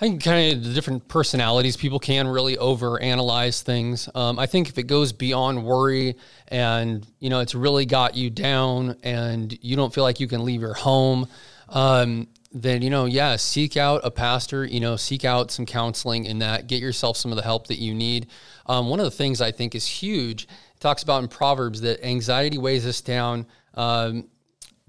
I 0.00 0.04
think 0.04 0.24
kind 0.24 0.56
of 0.56 0.64
the 0.64 0.72
different 0.72 1.08
personalities 1.08 1.76
people 1.76 1.98
can 1.98 2.26
really 2.26 2.56
overanalyze 2.56 3.60
things. 3.60 4.08
Um, 4.14 4.38
I 4.38 4.46
think 4.46 4.70
if 4.70 4.78
it 4.78 4.84
goes 4.84 5.12
beyond 5.12 5.62
worry 5.62 6.16
and 6.48 7.06
you 7.18 7.28
know 7.28 7.40
it's 7.40 7.54
really 7.54 7.84
got 7.84 8.14
you 8.14 8.30
down 8.30 8.96
and 9.02 9.56
you 9.60 9.76
don't 9.76 9.92
feel 9.92 10.02
like 10.02 10.18
you 10.18 10.26
can 10.26 10.42
leave 10.42 10.62
your 10.62 10.72
home, 10.72 11.28
um, 11.68 12.28
then 12.50 12.80
you 12.80 12.88
know 12.88 13.04
yeah, 13.04 13.36
seek 13.36 13.76
out 13.76 14.00
a 14.02 14.10
pastor. 14.10 14.64
You 14.64 14.80
know, 14.80 14.96
seek 14.96 15.26
out 15.26 15.50
some 15.50 15.66
counseling 15.66 16.24
in 16.24 16.38
that. 16.38 16.66
Get 16.66 16.80
yourself 16.80 17.18
some 17.18 17.30
of 17.30 17.36
the 17.36 17.44
help 17.44 17.66
that 17.66 17.78
you 17.78 17.92
need. 17.92 18.28
Um, 18.64 18.88
one 18.88 19.00
of 19.00 19.04
the 19.04 19.10
things 19.10 19.42
I 19.42 19.52
think 19.52 19.74
is 19.74 19.86
huge. 19.86 20.44
It 20.44 20.80
talks 20.80 21.02
about 21.02 21.22
in 21.22 21.28
Proverbs 21.28 21.82
that 21.82 22.02
anxiety 22.02 22.56
weighs 22.56 22.86
us 22.86 23.02
down. 23.02 23.44
Um, 23.74 24.28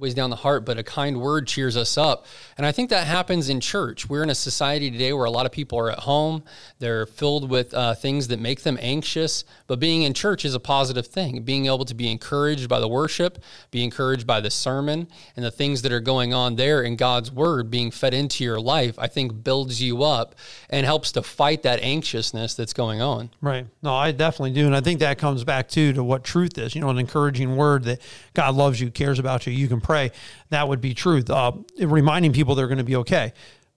weighs 0.02 0.16
down 0.16 0.32
the 0.32 0.36
heart, 0.36 0.66
but 0.66 0.80
a 0.80 0.84
kind 0.84 1.22
word 1.22 1.48
cheers 1.48 1.78
us 1.78 1.98
up. 1.98 2.26
And 2.58 2.66
I 2.66 2.72
think 2.72 2.90
that 2.90 3.06
happens 3.06 3.50
in 3.50 3.60
church. 3.62 4.10
We're 4.10 4.24
in 4.24 4.32
a 4.32 4.36
society 4.36 4.90
today 4.90 5.14
where 5.14 5.26
a 5.26 5.32
lot 5.32 5.46
of 5.46 5.52
people 5.52 5.78
are 5.78 5.92
at 5.92 6.00
home. 6.00 6.44
They're 6.80 7.06
filled 7.06 7.50
with 7.50 7.74
uh, 7.74 7.94
things 7.94 8.28
that 8.30 8.40
make 8.40 8.64
them 8.64 8.80
anxious, 8.82 9.44
but 9.68 9.80
being 9.80 10.02
in 10.02 10.14
church 10.14 10.44
is 10.44 10.56
a 10.56 10.60
positive 10.60 11.06
thing. 11.06 11.44
Being 11.44 11.68
able 11.68 11.86
to 11.86 11.94
be 11.94 12.10
encouraged 12.12 12.68
by 12.68 12.80
the 12.80 12.88
worship, 12.88 13.44
be 13.70 13.84
encouraged 13.84 14.26
by 14.26 14.42
the 14.42 14.50
sermon, 14.50 15.08
and 15.36 15.46
the 15.46 15.52
things 15.52 15.84
that 15.84 15.92
are 15.92 16.00
going 16.00 16.34
on 16.34 16.56
there 16.56 16.82
in 16.82 16.96
God's 16.96 17.32
word 17.32 17.70
being 17.70 17.92
fed 17.92 18.16
into 18.16 18.44
your 18.44 18.60
life, 18.60 18.98
I 18.98 19.08
think 19.08 19.44
builds 19.44 19.82
you 19.82 20.04
up 20.04 20.34
and 20.72 20.84
helps 20.84 21.12
to 21.12 21.22
fight 21.22 21.62
that 21.64 21.80
anxiousness 21.82 22.56
that's 22.56 22.74
going 22.74 23.02
on. 23.02 23.30
Right. 23.40 23.68
No, 23.84 23.94
I 23.94 24.12
definitely 24.12 24.54
do. 24.54 24.66
And 24.66 24.76
I 24.76 24.82
think 24.82 25.00
that 25.02 25.20
comes 25.20 25.44
back 25.44 25.70
too 25.70 25.94
to 25.94 26.04
what 26.04 26.24
truth 26.24 26.58
is. 26.58 26.74
You 26.74 26.82
know, 26.82 26.90
an 26.90 26.98
encouraging 26.98 27.56
word 27.56 27.84
that 27.84 28.02
God 28.34 28.56
loves 28.56 28.82
you, 28.82 28.90
cares 28.90 29.20
about 29.20 29.46
you, 29.46 29.54
you 29.54 29.68
can 29.68 29.80
pray. 29.92 30.12
That 30.50 30.68
would 30.68 30.82
be 30.82 30.94
truth. 30.94 31.30
Uh, 31.30 31.52
reminding 31.80 32.34
people 32.34 32.56
they're 32.56 32.68
going 32.68 32.78
to 32.78 32.84
be 32.84 32.96
okay. 32.98 33.34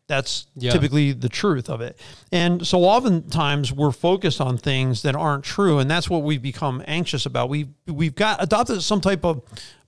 That's 0.07 0.47
Yeah. 0.55 0.71
typically 0.71 1.13
the 1.13 1.29
truth 1.31 1.71
of 1.71 1.81
it. 1.81 1.99
And 2.31 2.67
so 2.67 2.85
oftentimes 2.85 3.73
we're 3.73 3.91
focused 3.93 4.41
on 4.41 4.59
things 4.59 5.03
that 5.03 5.17
aren't 5.17 5.45
true. 5.45 5.79
And 5.79 5.91
that's 5.91 6.11
what 6.11 6.23
we've 6.23 6.43
become 6.43 6.83
anxious 6.87 7.25
about. 7.27 7.49
We, 7.49 7.69
we've 7.87 8.15
got 8.15 8.43
adopted 8.43 8.83
some 8.83 9.01
type 9.01 9.25
of 9.25 9.43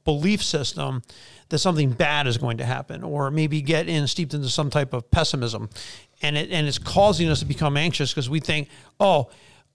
belief 0.05 0.43
system 0.43 1.03
that 1.49 1.59
something 1.59 1.91
bad 1.91 2.27
is 2.27 2.39
going 2.39 2.57
to 2.59 2.65
happen 2.65 3.03
or 3.03 3.31
maybe 3.31 3.61
get 3.61 3.89
in 3.89 4.07
steeped 4.07 4.35
into 4.35 4.49
some 4.49 4.71
type 4.71 4.93
of 4.93 5.11
pessimism 5.11 5.69
and 6.23 6.37
it 6.37 6.51
and 6.53 6.67
it's 6.69 6.79
causing 6.79 7.29
us 7.29 7.41
to 7.41 7.45
become 7.45 7.77
anxious 7.77 8.13
because 8.13 8.31
we 8.31 8.39
think 8.39 8.69
oh 9.01 9.29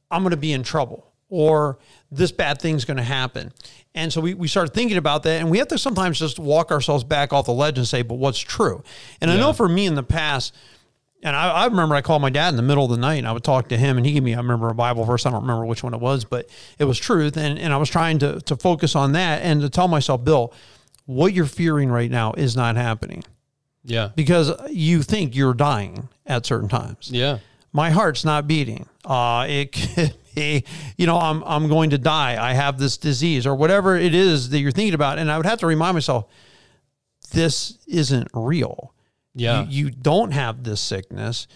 i'm 0.10 0.22
going 0.24 0.32
to 0.32 0.38
be 0.38 0.54
in 0.54 0.64
trouble 0.64 1.06
or 1.28 1.78
this 2.12 2.32
bad 2.32 2.60
thing's 2.62 2.84
going 2.86 2.98
to 2.98 3.04
happen 3.04 3.52
and 3.96 4.12
so 4.12 4.20
we, 4.22 4.34
we 4.34 4.48
start 4.48 4.74
thinking 4.74 4.98
about 4.98 5.24
that 5.24 5.40
and 5.40 5.50
we 5.50 5.58
have 5.58 5.68
to 5.70 5.78
sometimes 5.78 6.20
just 6.20 6.40
walk 6.40 6.72
ourselves 6.72 7.04
back 7.04 7.32
off 7.34 7.46
the 7.46 7.54
ledge 7.54 7.78
and 7.78 7.88
say 7.88 8.02
but 8.02 8.16
what's 8.16 8.40
true 8.40 8.84
and 9.22 9.32
i 9.32 9.38
know 9.38 9.54
for 9.54 9.68
me 9.70 9.86
in 9.86 9.96
the 9.96 10.04
past 10.04 10.54
and 11.24 11.36
I, 11.36 11.52
I 11.52 11.66
remember 11.66 11.94
I 11.94 12.02
called 12.02 12.24
my 12.24 12.32
dad 12.32 12.50
in 12.50 12.56
the 12.56 12.64
middle 12.64 12.84
of 12.86 12.90
the 12.90 12.98
night 12.98 13.18
and 13.18 13.28
I 13.28 13.32
would 13.32 13.44
talk 13.44 13.68
to 13.70 13.78
him 13.78 13.98
and 13.98 14.04
he 14.08 14.14
gave 14.14 14.24
me, 14.24 14.34
I 14.34 14.38
remember 14.38 14.70
a 14.70 14.74
Bible 14.74 15.04
verse. 15.04 15.28
I 15.28 15.30
don't 15.30 15.42
remember 15.42 15.68
which 15.68 15.84
one 15.84 15.94
it 15.94 16.00
was, 16.00 16.26
but 16.26 16.50
it 16.80 16.86
was 16.86 16.98
truth. 16.98 17.38
And, 17.38 17.60
and 17.60 17.72
I 17.72 17.78
was 17.78 17.92
trying 17.92 18.18
to, 18.20 18.42
to 18.42 18.56
focus 18.56 18.96
on 18.96 19.12
that 19.12 19.44
and 19.44 19.62
to 19.62 19.70
tell 19.70 19.88
myself, 19.88 20.24
Bill, 20.24 20.52
what 21.06 21.32
you're 21.34 21.46
fearing 21.46 21.90
right 21.92 22.10
now 22.10 22.34
is 22.34 22.56
not 22.56 22.76
happening 22.76 23.24
Yeah. 23.84 24.10
because 24.16 24.52
you 24.72 25.04
think 25.04 25.36
you're 25.36 25.54
dying 25.54 26.10
at 26.26 26.48
certain 26.48 26.70
times. 26.70 27.12
Yeah. 27.14 27.38
My 27.72 27.92
heart's 27.92 28.26
not 28.26 28.48
beating. 28.48 28.88
Uh, 29.06 29.46
it 29.50 29.72
could 29.96 30.14
be, 30.36 30.64
you 30.98 31.06
know, 31.08 31.18
I'm, 31.18 31.44
I'm 31.44 31.68
going 31.68 31.90
to 31.92 31.98
die. 31.98 32.38
I 32.42 32.54
have 32.54 32.78
this 32.78 32.98
disease 32.98 33.46
or 33.48 33.56
whatever 33.56 33.96
it 33.98 34.14
is 34.14 34.50
that 34.50 34.60
you're 34.60 34.72
thinking 34.72 34.94
about. 34.94 35.18
And 35.18 35.32
I 35.32 35.38
would 35.38 35.46
have 35.46 35.60
to 35.60 35.68
remind 35.68 35.96
myself, 35.96 36.26
this 37.32 37.78
isn't 37.88 38.28
real. 38.34 38.94
Yeah. 39.34 39.64
You, 39.66 39.86
you 39.86 39.92
don't 39.92 40.32
have 40.32 40.64
this 40.64 40.82
sickness. 40.82 41.48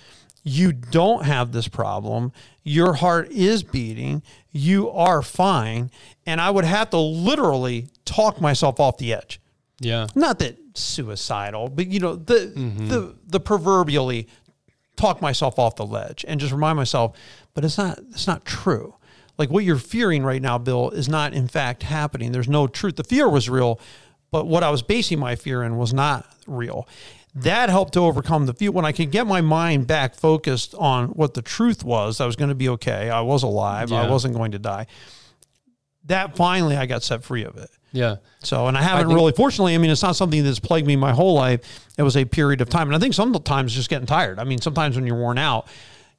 You 0.43 0.71
don't 0.71 1.25
have 1.25 1.51
this 1.51 1.67
problem. 1.67 2.31
Your 2.63 2.93
heart 2.93 3.31
is 3.31 3.63
beating. 3.63 4.21
You 4.51 4.89
are 4.91 5.21
fine. 5.21 5.91
And 6.25 6.39
I 6.39 6.49
would 6.49 6.65
have 6.65 6.91
to 6.91 6.97
literally 6.99 7.87
talk 8.05 8.39
myself 8.39 8.79
off 8.79 8.97
the 8.97 9.13
edge. 9.13 9.39
yeah. 9.79 10.07
Not 10.15 10.39
that 10.39 10.57
suicidal, 10.75 11.69
but 11.69 11.87
you 11.87 11.99
know, 11.99 12.15
the 12.15 12.51
the 12.89 13.15
the 13.27 13.39
proverbially 13.39 14.27
talk 14.95 15.21
myself 15.21 15.59
off 15.59 15.75
the 15.75 15.85
ledge 15.85 16.25
and 16.27 16.39
just 16.39 16.51
remind 16.51 16.77
myself, 16.77 17.15
but 17.53 17.63
it's 17.65 17.77
not 17.77 17.99
it's 18.11 18.27
not 18.27 18.45
true. 18.45 18.95
Like 19.37 19.49
what 19.49 19.63
you're 19.63 19.77
fearing 19.77 20.23
right 20.23 20.41
now, 20.41 20.57
Bill, 20.57 20.89
is 20.91 21.09
not 21.09 21.33
in 21.33 21.47
fact 21.47 21.83
happening. 21.83 22.31
There's 22.31 22.47
no 22.47 22.67
truth. 22.67 22.95
The 22.95 23.03
fear 23.03 23.29
was 23.29 23.49
real, 23.49 23.79
but 24.31 24.47
what 24.47 24.63
I 24.63 24.69
was 24.69 24.81
basing 24.81 25.19
my 25.19 25.35
fear 25.35 25.63
in 25.63 25.77
was 25.77 25.93
not 25.93 26.25
real. 26.47 26.87
That 27.33 27.69
helped 27.69 27.93
to 27.95 27.99
overcome 27.99 28.45
the 28.45 28.53
fear. 28.53 28.71
When 28.71 28.85
I 28.85 28.93
could 28.93 29.11
get 29.11 29.27
my 29.27 29.41
mind 29.41 29.87
back 29.87 30.15
focused 30.15 30.73
on 30.75 31.09
what 31.09 31.33
the 31.33 31.41
truth 31.41 31.83
was, 31.83 32.21
I 32.21 32.25
was 32.25 32.37
going 32.37 32.47
to 32.47 32.55
be 32.55 32.69
okay. 32.69 33.09
I 33.09 33.19
was 33.21 33.43
alive. 33.43 33.91
I 33.91 34.09
wasn't 34.09 34.35
going 34.35 34.51
to 34.51 34.59
die. 34.59 34.87
That 36.05 36.37
finally, 36.37 36.77
I 36.77 36.85
got 36.85 37.03
set 37.03 37.23
free 37.23 37.43
of 37.43 37.57
it. 37.57 37.69
Yeah. 37.95 38.17
So, 38.39 38.67
and 38.67 38.77
I 38.77 38.81
haven't 38.81 39.07
think- 39.07 39.15
really, 39.15 39.31
fortunately, 39.31 39.73
I 39.73 39.77
mean, 39.77 39.89
it's 39.89 40.03
not 40.03 40.15
something 40.15 40.43
that's 40.43 40.59
plagued 40.59 40.85
me 40.85 40.95
my 40.95 41.13
whole 41.13 41.33
life. 41.33 41.61
It 41.97 42.03
was 42.03 42.17
a 42.17 42.25
period 42.25 42.61
of 42.61 42.69
time. 42.69 42.87
And 42.87 42.95
I 42.95 42.99
think 42.99 43.13
sometimes 43.13 43.73
just 43.73 43.89
getting 43.89 44.05
tired. 44.05 44.37
I 44.37 44.43
mean, 44.43 44.59
sometimes 44.59 44.95
when 44.97 45.07
you're 45.07 45.15
worn 45.17 45.37
out, 45.37 45.67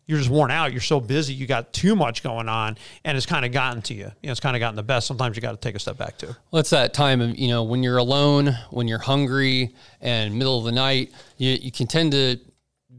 you're 0.06 0.18
just 0.18 0.30
worn 0.30 0.50
out. 0.50 0.72
You're 0.72 0.80
so 0.80 1.00
busy, 1.00 1.34
you 1.34 1.46
got 1.46 1.72
too 1.72 1.94
much 1.96 2.22
going 2.22 2.48
on, 2.48 2.78
and 3.04 3.16
it's 3.16 3.26
kind 3.26 3.44
of 3.44 3.52
gotten 3.52 3.82
to 3.82 3.94
you. 3.94 4.10
You 4.22 4.28
know, 4.28 4.30
it's 4.30 4.40
kind 4.40 4.56
of 4.56 4.60
gotten 4.60 4.76
the 4.76 4.82
best. 4.84 5.06
Sometimes 5.06 5.36
you 5.36 5.42
got 5.42 5.50
to 5.50 5.56
take 5.58 5.74
a 5.74 5.78
step 5.80 5.98
back 5.98 6.16
too. 6.16 6.34
Well, 6.50 6.60
it's 6.60 6.70
that 6.70 6.94
time 6.94 7.20
of, 7.20 7.36
you 7.36 7.48
know, 7.48 7.64
when 7.64 7.82
you're 7.82 7.98
alone, 7.98 8.56
when 8.70 8.88
you're 8.88 9.00
hungry 9.00 9.74
and 10.00 10.34
middle 10.38 10.58
of 10.58 10.64
the 10.64 10.72
night, 10.72 11.12
you, 11.36 11.50
you 11.60 11.72
can 11.72 11.86
tend 11.88 12.12
to 12.12 12.38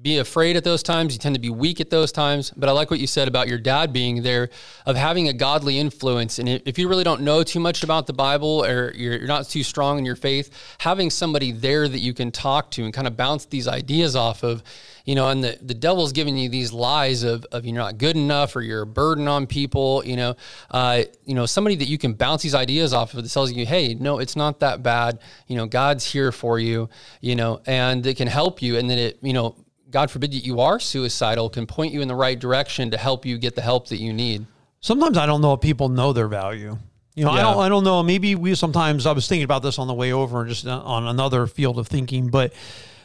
be 0.01 0.19
afraid 0.19 0.55
at 0.55 0.63
those 0.63 0.83
times. 0.83 1.13
You 1.13 1.19
tend 1.19 1.35
to 1.35 1.41
be 1.41 1.49
weak 1.49 1.81
at 1.81 1.89
those 1.89 2.11
times. 2.11 2.51
But 2.55 2.69
I 2.69 2.71
like 2.71 2.91
what 2.91 2.99
you 2.99 3.07
said 3.07 3.27
about 3.27 3.47
your 3.47 3.57
dad 3.57 3.91
being 3.91 4.21
there, 4.23 4.49
of 4.85 4.95
having 4.95 5.27
a 5.27 5.33
godly 5.33 5.79
influence. 5.79 6.39
And 6.39 6.47
if 6.47 6.77
you 6.77 6.87
really 6.87 7.03
don't 7.03 7.21
know 7.21 7.43
too 7.43 7.59
much 7.59 7.83
about 7.83 8.07
the 8.07 8.13
Bible 8.13 8.63
or 8.63 8.93
you're 8.93 9.25
not 9.25 9.49
too 9.49 9.63
strong 9.63 9.97
in 9.97 10.05
your 10.05 10.15
faith, 10.15 10.51
having 10.79 11.09
somebody 11.09 11.51
there 11.51 11.87
that 11.87 11.99
you 11.99 12.13
can 12.13 12.31
talk 12.31 12.71
to 12.71 12.83
and 12.83 12.93
kind 12.93 13.07
of 13.07 13.17
bounce 13.17 13.45
these 13.45 13.67
ideas 13.67 14.15
off 14.15 14.43
of, 14.43 14.63
you 15.05 15.15
know, 15.15 15.29
and 15.29 15.43
the, 15.43 15.57
the 15.61 15.73
devil's 15.73 16.11
giving 16.11 16.37
you 16.37 16.49
these 16.49 16.73
lies 16.73 17.23
of, 17.23 17.45
of 17.51 17.65
you're 17.65 17.75
not 17.75 17.97
good 17.97 18.15
enough 18.15 18.55
or 18.55 18.61
you're 18.61 18.81
a 18.81 18.87
burden 18.87 19.27
on 19.27 19.47
people, 19.47 20.03
you 20.05 20.17
know, 20.17 20.35
uh, 20.71 21.03
you 21.25 21.33
know, 21.33 21.45
somebody 21.45 21.75
that 21.77 21.87
you 21.87 21.97
can 21.97 22.13
bounce 22.13 22.43
these 22.43 22.55
ideas 22.55 22.93
off 22.93 23.13
of 23.13 23.23
that 23.23 23.29
tells 23.29 23.51
you, 23.53 23.65
hey, 23.65 23.93
no, 23.93 24.19
it's 24.19 24.35
not 24.35 24.59
that 24.59 24.83
bad. 24.83 25.19
You 25.47 25.55
know, 25.55 25.65
God's 25.65 26.05
here 26.05 26.31
for 26.31 26.59
you, 26.59 26.89
you 27.21 27.35
know, 27.35 27.61
and 27.65 28.05
it 28.05 28.17
can 28.17 28.27
help 28.27 28.61
you. 28.61 28.77
And 28.77 28.89
then 28.89 28.97
it, 28.97 29.19
you 29.21 29.33
know, 29.33 29.55
God 29.89 30.11
forbid 30.11 30.31
that 30.31 30.45
you 30.45 30.59
are 30.59 30.79
suicidal, 30.79 31.49
can 31.49 31.65
point 31.65 31.93
you 31.93 32.01
in 32.01 32.07
the 32.07 32.15
right 32.15 32.37
direction 32.37 32.91
to 32.91 32.97
help 32.97 33.25
you 33.25 33.37
get 33.37 33.55
the 33.55 33.61
help 33.61 33.87
that 33.87 33.97
you 33.97 34.11
need. 34.11 34.45
Sometimes 34.81 35.17
I 35.17 35.25
don't 35.25 35.41
know 35.41 35.53
if 35.53 35.61
people 35.61 35.89
know 35.89 36.13
their 36.13 36.27
value. 36.27 36.77
You 37.15 37.25
know, 37.25 37.33
yeah. 37.33 37.39
I 37.39 37.41
don't. 37.41 37.63
I 37.63 37.69
don't 37.69 37.83
know. 37.83 38.03
Maybe 38.03 38.35
we 38.35 38.53
sometimes. 38.53 39.07
I 39.07 39.11
was 39.11 39.27
thinking 39.27 39.43
about 39.43 39.63
this 39.63 39.79
on 39.79 39.87
the 39.87 39.93
way 39.93 40.11
over, 40.11 40.45
just 40.45 40.67
on 40.67 41.07
another 41.07 41.47
field 41.47 41.79
of 41.79 41.87
thinking. 41.87 42.27
But 42.27 42.53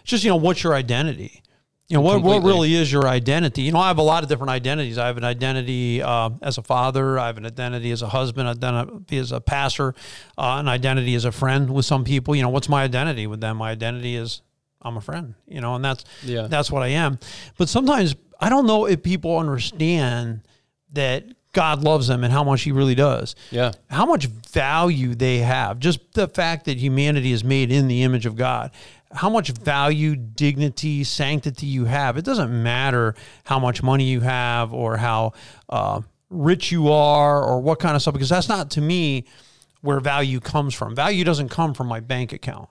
just 0.05 0.23
you 0.23 0.29
know, 0.29 0.37
what's 0.37 0.63
your 0.63 0.75
identity? 0.75 1.43
You 1.89 1.97
know, 1.97 2.03
what 2.03 2.23
what 2.23 2.43
really 2.43 2.75
is 2.75 2.93
your 2.93 3.07
identity? 3.07 3.63
You 3.63 3.73
know, 3.73 3.79
I 3.79 3.89
have 3.89 3.99
a 3.99 4.03
lot 4.03 4.23
of 4.23 4.29
different 4.29 4.51
identities. 4.51 4.99
I 4.99 5.07
have 5.07 5.17
an 5.17 5.25
identity 5.25 6.03
uh, 6.03 6.31
as 6.43 6.59
a 6.59 6.63
father. 6.63 7.19
I 7.19 7.27
have 7.29 7.39
an 7.39 7.47
identity 7.47 7.91
as 7.91 8.03
a 8.03 8.09
husband. 8.09 8.49
Identity 8.49 9.17
as 9.17 9.33
a 9.33 9.41
pastor. 9.41 9.95
Uh, 10.37 10.57
an 10.59 10.69
identity 10.69 11.15
as 11.15 11.25
a 11.25 11.33
friend 11.33 11.71
with 11.71 11.87
some 11.87 12.05
people. 12.05 12.37
You 12.37 12.43
know, 12.43 12.51
what's 12.51 12.69
my 12.69 12.83
identity 12.83 13.27
with 13.27 13.41
them? 13.41 13.57
My 13.57 13.71
identity 13.71 14.17
is 14.17 14.43
I'm 14.83 14.97
a 14.97 15.01
friend, 15.01 15.35
you 15.47 15.61
know, 15.61 15.75
and 15.77 15.85
that's 15.85 16.05
yeah. 16.25 16.47
that's 16.49 16.71
what 16.71 16.83
I 16.83 16.89
am. 16.89 17.19
But 17.57 17.69
sometimes 17.69 18.15
I 18.41 18.49
don't 18.49 18.67
know 18.67 18.87
if 18.87 19.03
people 19.03 19.39
understand 19.39 20.43
that 20.93 21.25
God 21.53 21.83
loves 21.83 22.09
them 22.09 22.25
and 22.25 22.33
how 22.33 22.45
much 22.45 22.63
He 22.63 22.73
really 22.73 22.95
does. 22.95 23.35
Yeah. 23.51 23.73
How 23.91 24.07
much 24.07 24.27
value 24.27 25.15
they 25.15 25.39
have. 25.39 25.79
Just 25.79 26.13
the 26.15 26.29
fact 26.29 26.65
that 26.65 26.79
humanity 26.79 27.33
is 27.33 27.45
made 27.45 27.71
in 27.71 27.89
the 27.89 28.03
image 28.03 28.27
of 28.27 28.37
God. 28.37 28.71
How 29.13 29.29
much 29.29 29.51
value, 29.51 30.17
dignity, 30.17 31.05
sanctity 31.05 31.67
you 31.67 31.85
have. 31.85 32.17
It 32.17 32.25
doesn't 32.25 32.51
matter 32.63 33.15
how 33.45 33.59
much 33.59 33.83
money 33.83 34.05
you 34.05 34.21
have 34.21 34.73
or 34.73 34.97
how 34.97 35.35
uh, 35.69 36.01
rich 36.31 36.73
you 36.73 36.91
are 36.91 37.45
or 37.45 37.61
what 37.61 37.79
kind 37.79 37.95
of 37.95 38.01
stuff, 38.01 38.15
because 38.15 38.31
that's 38.31 38.49
not 38.49 38.71
to 38.71 38.81
me 38.81 39.27
where 39.83 40.01
value 40.01 40.41
comes 40.41 40.75
from. 40.75 40.95
Value 40.95 41.25
doesn't 41.25 41.51
come 41.51 41.75
from 41.75 41.89
my 41.89 42.01
bank 42.01 42.33
account. 42.33 42.71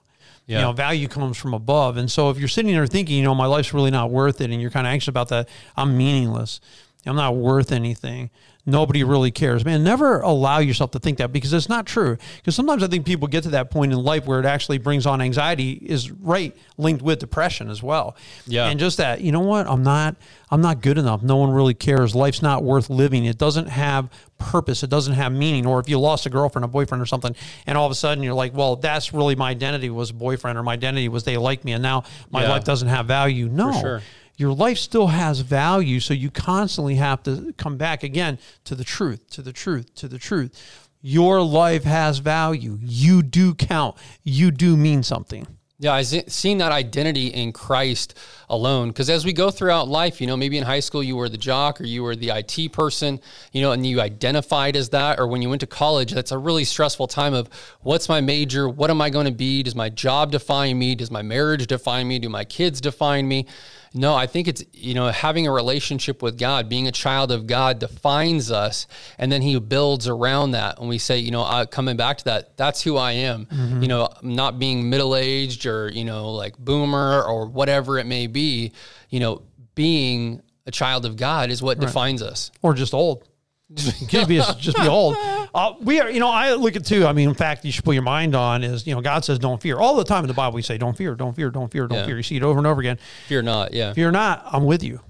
Yeah. 0.52 0.58
You 0.58 0.64
know, 0.66 0.72
value 0.72 1.08
comes 1.08 1.38
from 1.38 1.54
above. 1.54 1.96
And 1.96 2.10
so 2.10 2.28
if 2.28 2.38
you're 2.38 2.46
sitting 2.46 2.72
there 2.72 2.86
thinking, 2.86 3.16
you 3.16 3.24
know, 3.24 3.34
my 3.34 3.46
life's 3.46 3.72
really 3.72 3.90
not 3.90 4.10
worth 4.10 4.40
it, 4.42 4.50
and 4.50 4.60
you're 4.60 4.70
kind 4.70 4.86
of 4.86 4.92
anxious 4.92 5.08
about 5.08 5.28
that, 5.28 5.48
I'm 5.76 5.96
meaningless. 5.96 6.60
I'm 7.06 7.16
not 7.16 7.36
worth 7.36 7.72
anything. 7.72 8.30
Nobody 8.64 9.02
really 9.02 9.32
cares. 9.32 9.64
Man, 9.64 9.82
never 9.82 10.20
allow 10.20 10.60
yourself 10.60 10.92
to 10.92 11.00
think 11.00 11.18
that 11.18 11.32
because 11.32 11.52
it's 11.52 11.68
not 11.68 11.84
true. 11.84 12.16
Because 12.36 12.54
sometimes 12.54 12.84
I 12.84 12.86
think 12.86 13.04
people 13.04 13.26
get 13.26 13.42
to 13.42 13.50
that 13.50 13.72
point 13.72 13.92
in 13.92 14.00
life 14.00 14.24
where 14.24 14.38
it 14.38 14.46
actually 14.46 14.78
brings 14.78 15.04
on 15.04 15.20
anxiety 15.20 15.72
is 15.72 16.12
right 16.12 16.56
linked 16.78 17.02
with 17.02 17.18
depression 17.18 17.68
as 17.70 17.82
well. 17.82 18.14
Yeah. 18.46 18.68
And 18.68 18.78
just 18.78 18.98
that, 18.98 19.20
you 19.20 19.32
know 19.32 19.40
what? 19.40 19.66
I'm 19.66 19.82
not 19.82 20.14
I'm 20.48 20.60
not 20.60 20.80
good 20.80 20.96
enough. 20.96 21.24
No 21.24 21.38
one 21.38 21.50
really 21.50 21.74
cares. 21.74 22.14
Life's 22.14 22.40
not 22.40 22.62
worth 22.62 22.88
living. 22.88 23.24
It 23.24 23.36
doesn't 23.36 23.66
have 23.66 24.08
purpose. 24.38 24.84
It 24.84 24.90
doesn't 24.90 25.14
have 25.14 25.32
meaning. 25.32 25.66
Or 25.66 25.80
if 25.80 25.88
you 25.88 25.98
lost 25.98 26.26
a 26.26 26.30
girlfriend, 26.30 26.64
a 26.64 26.68
boyfriend 26.68 27.02
or 27.02 27.06
something, 27.06 27.34
and 27.66 27.76
all 27.76 27.86
of 27.86 27.90
a 27.90 27.96
sudden 27.96 28.22
you're 28.22 28.34
like, 28.34 28.54
well, 28.54 28.76
that's 28.76 29.12
really 29.12 29.34
my 29.34 29.50
identity 29.50 29.90
was 29.90 30.10
a 30.10 30.14
boyfriend 30.14 30.56
or 30.56 30.62
my 30.62 30.74
identity 30.74 31.08
was 31.08 31.24
they 31.24 31.36
like 31.36 31.64
me 31.64 31.72
and 31.72 31.82
now 31.82 32.04
my 32.30 32.42
yeah. 32.42 32.50
life 32.50 32.62
doesn't 32.62 32.88
have 32.88 33.06
value. 33.06 33.48
No. 33.48 34.00
Your 34.36 34.52
life 34.52 34.78
still 34.78 35.08
has 35.08 35.40
value. 35.40 36.00
So 36.00 36.14
you 36.14 36.30
constantly 36.30 36.96
have 36.96 37.22
to 37.24 37.52
come 37.56 37.76
back 37.76 38.02
again 38.02 38.38
to 38.64 38.74
the 38.74 38.84
truth, 38.84 39.28
to 39.30 39.42
the 39.42 39.52
truth, 39.52 39.94
to 39.96 40.08
the 40.08 40.18
truth. 40.18 40.88
Your 41.00 41.42
life 41.42 41.84
has 41.84 42.18
value. 42.18 42.78
You 42.80 43.22
do 43.22 43.54
count. 43.54 43.96
You 44.22 44.50
do 44.50 44.76
mean 44.76 45.02
something. 45.02 45.46
Yeah, 45.82 45.94
I 45.94 46.02
seen 46.02 46.58
that 46.58 46.70
identity 46.70 47.26
in 47.26 47.52
Christ 47.52 48.16
alone. 48.48 48.90
Because 48.90 49.10
as 49.10 49.24
we 49.24 49.32
go 49.32 49.50
throughout 49.50 49.88
life, 49.88 50.20
you 50.20 50.28
know, 50.28 50.36
maybe 50.36 50.56
in 50.56 50.62
high 50.62 50.78
school 50.78 51.02
you 51.02 51.16
were 51.16 51.28
the 51.28 51.36
jock 51.36 51.80
or 51.80 51.84
you 51.84 52.04
were 52.04 52.14
the 52.14 52.30
IT 52.30 52.72
person, 52.72 53.20
you 53.50 53.62
know, 53.62 53.72
and 53.72 53.84
you 53.84 54.00
identified 54.00 54.76
as 54.76 54.90
that. 54.90 55.18
Or 55.18 55.26
when 55.26 55.42
you 55.42 55.48
went 55.48 55.60
to 55.62 55.66
college, 55.66 56.12
that's 56.12 56.30
a 56.30 56.38
really 56.38 56.62
stressful 56.62 57.08
time 57.08 57.34
of 57.34 57.48
what's 57.80 58.08
my 58.08 58.20
major? 58.20 58.68
What 58.68 58.90
am 58.90 59.00
I 59.00 59.10
going 59.10 59.26
to 59.26 59.32
be? 59.32 59.64
Does 59.64 59.74
my 59.74 59.88
job 59.88 60.30
define 60.30 60.78
me? 60.78 60.94
Does 60.94 61.10
my 61.10 61.22
marriage 61.22 61.66
define 61.66 62.06
me? 62.06 62.20
Do 62.20 62.28
my 62.28 62.44
kids 62.44 62.80
define 62.80 63.26
me? 63.26 63.48
No, 63.94 64.14
I 64.14 64.26
think 64.26 64.48
it's, 64.48 64.64
you 64.72 64.94
know, 64.94 65.08
having 65.08 65.46
a 65.46 65.52
relationship 65.52 66.22
with 66.22 66.38
God, 66.38 66.68
being 66.68 66.88
a 66.88 66.92
child 66.92 67.30
of 67.30 67.46
God 67.46 67.78
defines 67.78 68.50
us. 68.50 68.86
And 69.18 69.30
then 69.30 69.42
he 69.42 69.58
builds 69.58 70.08
around 70.08 70.52
that. 70.52 70.78
And 70.78 70.88
we 70.88 70.98
say, 70.98 71.18
you 71.18 71.30
know, 71.30 71.42
uh, 71.42 71.66
coming 71.66 71.96
back 71.96 72.18
to 72.18 72.24
that, 72.24 72.56
that's 72.56 72.82
who 72.82 72.96
I 72.96 73.12
am. 73.12 73.46
Mm-hmm. 73.46 73.82
You 73.82 73.88
know, 73.88 74.08
not 74.22 74.58
being 74.58 74.88
middle 74.88 75.14
aged 75.14 75.66
or, 75.66 75.90
you 75.90 76.04
know, 76.04 76.32
like 76.32 76.56
boomer 76.56 77.22
or 77.22 77.46
whatever 77.46 77.98
it 77.98 78.06
may 78.06 78.26
be, 78.26 78.72
you 79.10 79.20
know, 79.20 79.42
being 79.74 80.42
a 80.66 80.70
child 80.70 81.04
of 81.04 81.16
God 81.16 81.50
is 81.50 81.62
what 81.62 81.78
right. 81.78 81.86
defines 81.86 82.22
us. 82.22 82.50
Or 82.62 82.74
just 82.74 82.94
old. 82.94 83.28
Can't 84.08 84.28
be 84.28 84.40
just 84.58 84.76
be 84.76 84.88
old. 84.88 85.16
Uh, 85.54 85.74
we 85.80 86.00
are, 86.00 86.10
you 86.10 86.20
know, 86.20 86.28
I 86.28 86.54
look 86.54 86.76
at 86.76 86.84
too. 86.84 87.06
I 87.06 87.12
mean, 87.12 87.28
in 87.28 87.34
fact, 87.34 87.64
you 87.64 87.72
should 87.72 87.84
put 87.84 87.94
your 87.94 88.02
mind 88.02 88.34
on 88.34 88.62
is, 88.62 88.86
you 88.86 88.94
know, 88.94 89.00
God 89.00 89.24
says, 89.24 89.38
"Don't 89.38 89.60
fear." 89.62 89.78
All 89.78 89.96
the 89.96 90.04
time 90.04 90.24
in 90.24 90.28
the 90.28 90.34
Bible, 90.34 90.54
we 90.54 90.62
say, 90.62 90.78
"Don't 90.78 90.96
fear, 90.96 91.14
don't 91.14 91.34
fear, 91.34 91.50
don't 91.50 91.70
fear, 91.70 91.86
don't 91.86 91.98
yeah. 91.98 92.06
fear." 92.06 92.16
You 92.16 92.22
see 92.22 92.36
it 92.36 92.42
over 92.42 92.58
and 92.58 92.66
over 92.66 92.80
again. 92.80 92.98
Fear 93.28 93.42
not, 93.42 93.72
yeah. 93.72 93.92
Fear 93.92 94.10
not. 94.10 94.42
I'm 94.46 94.64
with 94.64 94.82
you. 94.82 95.00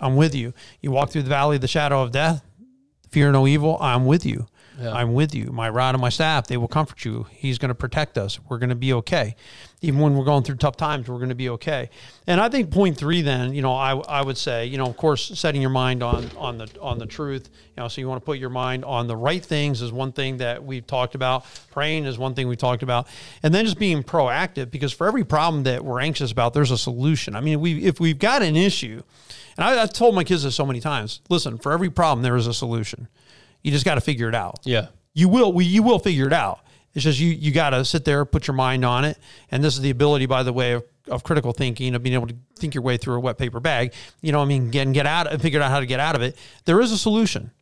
I'm 0.00 0.16
with 0.16 0.34
you. 0.34 0.54
You 0.80 0.90
walk 0.90 1.10
through 1.10 1.22
the 1.22 1.28
valley 1.28 1.56
of 1.56 1.62
the 1.62 1.68
shadow 1.68 2.02
of 2.02 2.12
death. 2.12 2.42
Fear 3.10 3.32
no 3.32 3.46
evil. 3.46 3.76
I'm 3.80 4.06
with 4.06 4.24
you. 4.24 4.46
Yeah. 4.80 4.92
I'm 4.92 5.12
with 5.12 5.34
you. 5.34 5.46
My 5.52 5.68
rod 5.68 5.94
and 5.94 6.00
my 6.00 6.08
staff, 6.08 6.46
they 6.46 6.56
will 6.56 6.68
comfort 6.68 7.04
you. 7.04 7.26
He's 7.30 7.58
going 7.58 7.68
to 7.68 7.74
protect 7.74 8.16
us. 8.16 8.40
We're 8.48 8.58
going 8.58 8.70
to 8.70 8.76
be 8.76 8.92
okay. 8.94 9.36
Even 9.82 10.00
when 10.00 10.14
we're 10.14 10.24
going 10.24 10.42
through 10.42 10.56
tough 10.56 10.76
times, 10.76 11.08
we're 11.08 11.16
going 11.16 11.30
to 11.30 11.34
be 11.34 11.48
okay. 11.48 11.88
And 12.26 12.38
I 12.38 12.50
think 12.50 12.70
point 12.70 12.98
three, 12.98 13.22
then, 13.22 13.54
you 13.54 13.62
know, 13.62 13.72
I, 13.72 13.96
I 13.96 14.22
would 14.22 14.36
say, 14.36 14.66
you 14.66 14.76
know, 14.76 14.84
of 14.84 14.96
course, 14.98 15.38
setting 15.38 15.62
your 15.62 15.70
mind 15.70 16.02
on 16.02 16.30
on 16.36 16.58
the 16.58 16.68
on 16.80 16.98
the 16.98 17.06
truth. 17.06 17.48
You 17.76 17.82
know, 17.82 17.88
so 17.88 18.00
you 18.00 18.08
want 18.08 18.20
to 18.20 18.24
put 18.24 18.38
your 18.38 18.50
mind 18.50 18.84
on 18.84 19.06
the 19.06 19.16
right 19.16 19.42
things 19.42 19.80
is 19.80 19.90
one 19.90 20.12
thing 20.12 20.36
that 20.36 20.62
we've 20.62 20.86
talked 20.86 21.14
about. 21.14 21.46
Praying 21.70 22.04
is 22.04 22.18
one 22.18 22.34
thing 22.34 22.46
we 22.46 22.56
talked 22.56 22.82
about, 22.82 23.08
and 23.42 23.54
then 23.54 23.64
just 23.64 23.78
being 23.78 24.02
proactive 24.02 24.70
because 24.70 24.92
for 24.92 25.06
every 25.06 25.24
problem 25.24 25.62
that 25.62 25.82
we're 25.82 26.00
anxious 26.00 26.30
about, 26.30 26.52
there's 26.52 26.70
a 26.70 26.78
solution. 26.78 27.34
I 27.34 27.40
mean, 27.40 27.60
we 27.60 27.82
if 27.82 28.00
we've 28.00 28.18
got 28.18 28.42
an 28.42 28.56
issue, 28.56 29.02
and 29.56 29.64
I, 29.64 29.80
I've 29.82 29.94
told 29.94 30.14
my 30.14 30.24
kids 30.24 30.42
this 30.42 30.54
so 30.54 30.66
many 30.66 30.80
times. 30.80 31.20
Listen, 31.30 31.56
for 31.56 31.72
every 31.72 31.88
problem, 31.90 32.22
there 32.22 32.36
is 32.36 32.46
a 32.46 32.54
solution. 32.54 33.08
You 33.62 33.70
just 33.70 33.84
got 33.84 33.94
to 33.94 34.00
figure 34.00 34.28
it 34.28 34.34
out. 34.34 34.60
Yeah. 34.64 34.88
You 35.12 35.28
will. 35.28 35.52
We, 35.52 35.64
you 35.64 35.82
will 35.82 35.98
figure 35.98 36.26
it 36.26 36.32
out. 36.32 36.60
It's 36.94 37.04
just 37.04 37.20
you. 37.20 37.28
You 37.28 37.52
got 37.52 37.70
to 37.70 37.84
sit 37.84 38.04
there, 38.04 38.24
put 38.24 38.46
your 38.46 38.54
mind 38.54 38.84
on 38.84 39.04
it, 39.04 39.18
and 39.50 39.62
this 39.62 39.74
is 39.74 39.80
the 39.80 39.90
ability, 39.90 40.26
by 40.26 40.42
the 40.42 40.52
way, 40.52 40.72
of, 40.72 40.84
of 41.08 41.22
critical 41.22 41.52
thinking, 41.52 41.94
of 41.94 42.02
being 42.02 42.14
able 42.14 42.26
to 42.26 42.36
think 42.56 42.74
your 42.74 42.82
way 42.82 42.96
through 42.96 43.14
a 43.14 43.20
wet 43.20 43.38
paper 43.38 43.60
bag. 43.60 43.92
You 44.20 44.32
know, 44.32 44.40
I 44.40 44.44
mean, 44.44 44.70
get 44.70 44.86
and 44.86 44.94
get 44.94 45.06
out 45.06 45.26
of 45.26 45.34
and 45.34 45.42
figure 45.42 45.60
out 45.60 45.70
how 45.70 45.80
to 45.80 45.86
get 45.86 46.00
out 46.00 46.16
of 46.16 46.22
it. 46.22 46.36
There 46.64 46.80
is 46.80 46.92
a 46.92 46.98
solution. 46.98 47.52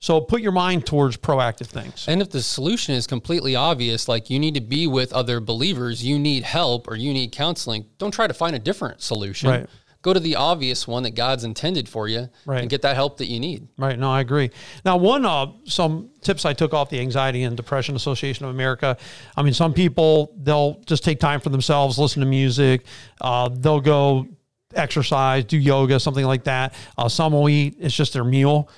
So 0.00 0.20
put 0.20 0.42
your 0.42 0.52
mind 0.52 0.86
towards 0.86 1.16
proactive 1.16 1.66
things. 1.66 2.06
And 2.06 2.22
if 2.22 2.30
the 2.30 2.40
solution 2.40 2.94
is 2.94 3.08
completely 3.08 3.56
obvious, 3.56 4.06
like 4.06 4.30
you 4.30 4.38
need 4.38 4.54
to 4.54 4.60
be 4.60 4.86
with 4.86 5.12
other 5.12 5.40
believers, 5.40 6.04
you 6.04 6.20
need 6.20 6.44
help 6.44 6.86
or 6.86 6.94
you 6.94 7.12
need 7.12 7.32
counseling, 7.32 7.84
don't 7.98 8.12
try 8.12 8.28
to 8.28 8.34
find 8.34 8.54
a 8.54 8.60
different 8.60 9.02
solution. 9.02 9.50
Right 9.50 9.68
go 10.02 10.14
to 10.14 10.20
the 10.20 10.36
obvious 10.36 10.86
one 10.86 11.02
that 11.02 11.14
God's 11.14 11.44
intended 11.44 11.88
for 11.88 12.06
you 12.06 12.28
right. 12.46 12.60
and 12.60 12.70
get 12.70 12.82
that 12.82 12.94
help 12.94 13.18
that 13.18 13.26
you 13.26 13.40
need. 13.40 13.66
Right. 13.76 13.98
No, 13.98 14.10
I 14.10 14.20
agree. 14.20 14.50
Now, 14.84 14.96
one, 14.96 15.26
uh, 15.26 15.46
some 15.64 16.10
tips 16.20 16.44
I 16.44 16.52
took 16.52 16.72
off 16.72 16.88
the 16.88 17.00
Anxiety 17.00 17.42
and 17.42 17.56
Depression 17.56 17.96
Association 17.96 18.44
of 18.44 18.50
America. 18.52 18.96
I 19.36 19.42
mean, 19.42 19.54
some 19.54 19.74
people, 19.74 20.32
they'll 20.40 20.80
just 20.86 21.04
take 21.04 21.18
time 21.18 21.40
for 21.40 21.48
themselves, 21.48 21.98
listen 21.98 22.20
to 22.20 22.26
music, 22.26 22.84
uh, 23.20 23.48
they'll 23.52 23.80
go 23.80 24.28
exercise, 24.74 25.44
do 25.44 25.58
yoga, 25.58 25.98
something 25.98 26.26
like 26.26 26.44
that. 26.44 26.74
Uh, 26.96 27.08
some 27.08 27.32
will 27.32 27.48
eat, 27.48 27.76
it's 27.80 27.94
just 27.94 28.12
their 28.12 28.24
meal. 28.24 28.68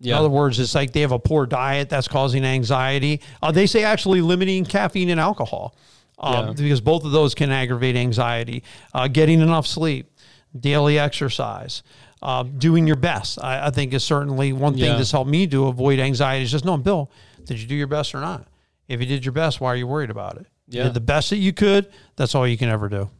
Yeah. 0.00 0.14
In 0.14 0.18
other 0.18 0.30
words, 0.30 0.58
it's 0.58 0.74
like 0.74 0.92
they 0.92 1.02
have 1.02 1.12
a 1.12 1.18
poor 1.18 1.46
diet 1.46 1.88
that's 1.88 2.08
causing 2.08 2.44
anxiety. 2.44 3.20
Uh, 3.40 3.52
they 3.52 3.66
say 3.66 3.84
actually 3.84 4.20
limiting 4.20 4.64
caffeine 4.64 5.08
and 5.10 5.20
alcohol. 5.20 5.76
Uh, 6.18 6.46
yeah. 6.46 6.52
Because 6.52 6.80
both 6.80 7.04
of 7.04 7.12
those 7.12 7.34
can 7.34 7.50
aggravate 7.50 7.96
anxiety. 7.96 8.62
Uh, 8.92 9.08
getting 9.08 9.40
enough 9.40 9.66
sleep, 9.66 10.10
daily 10.58 10.98
exercise, 10.98 11.82
uh, 12.22 12.42
doing 12.42 12.86
your 12.86 12.96
best. 12.96 13.42
I, 13.42 13.66
I, 13.66 13.70
think 13.70 13.92
is 13.92 14.04
certainly 14.04 14.52
one 14.52 14.74
thing 14.74 14.84
yeah. 14.84 14.96
that's 14.96 15.10
helped 15.10 15.30
me 15.30 15.46
to 15.48 15.66
avoid 15.66 15.98
anxiety. 15.98 16.44
Is 16.44 16.50
just 16.50 16.64
knowing, 16.64 16.82
Bill, 16.82 17.10
did 17.44 17.60
you 17.60 17.66
do 17.66 17.74
your 17.74 17.86
best 17.86 18.14
or 18.14 18.20
not? 18.20 18.46
If 18.88 19.00
you 19.00 19.06
did 19.06 19.24
your 19.24 19.32
best, 19.32 19.60
why 19.60 19.68
are 19.68 19.76
you 19.76 19.86
worried 19.86 20.10
about 20.10 20.36
it? 20.36 20.46
Yeah. 20.68 20.84
Did 20.84 20.94
the 20.94 21.00
best 21.00 21.30
that 21.30 21.36
you 21.36 21.52
could. 21.52 21.90
That's 22.16 22.34
all 22.34 22.46
you 22.46 22.56
can 22.56 22.68
ever 22.68 22.88
do. 22.88 23.10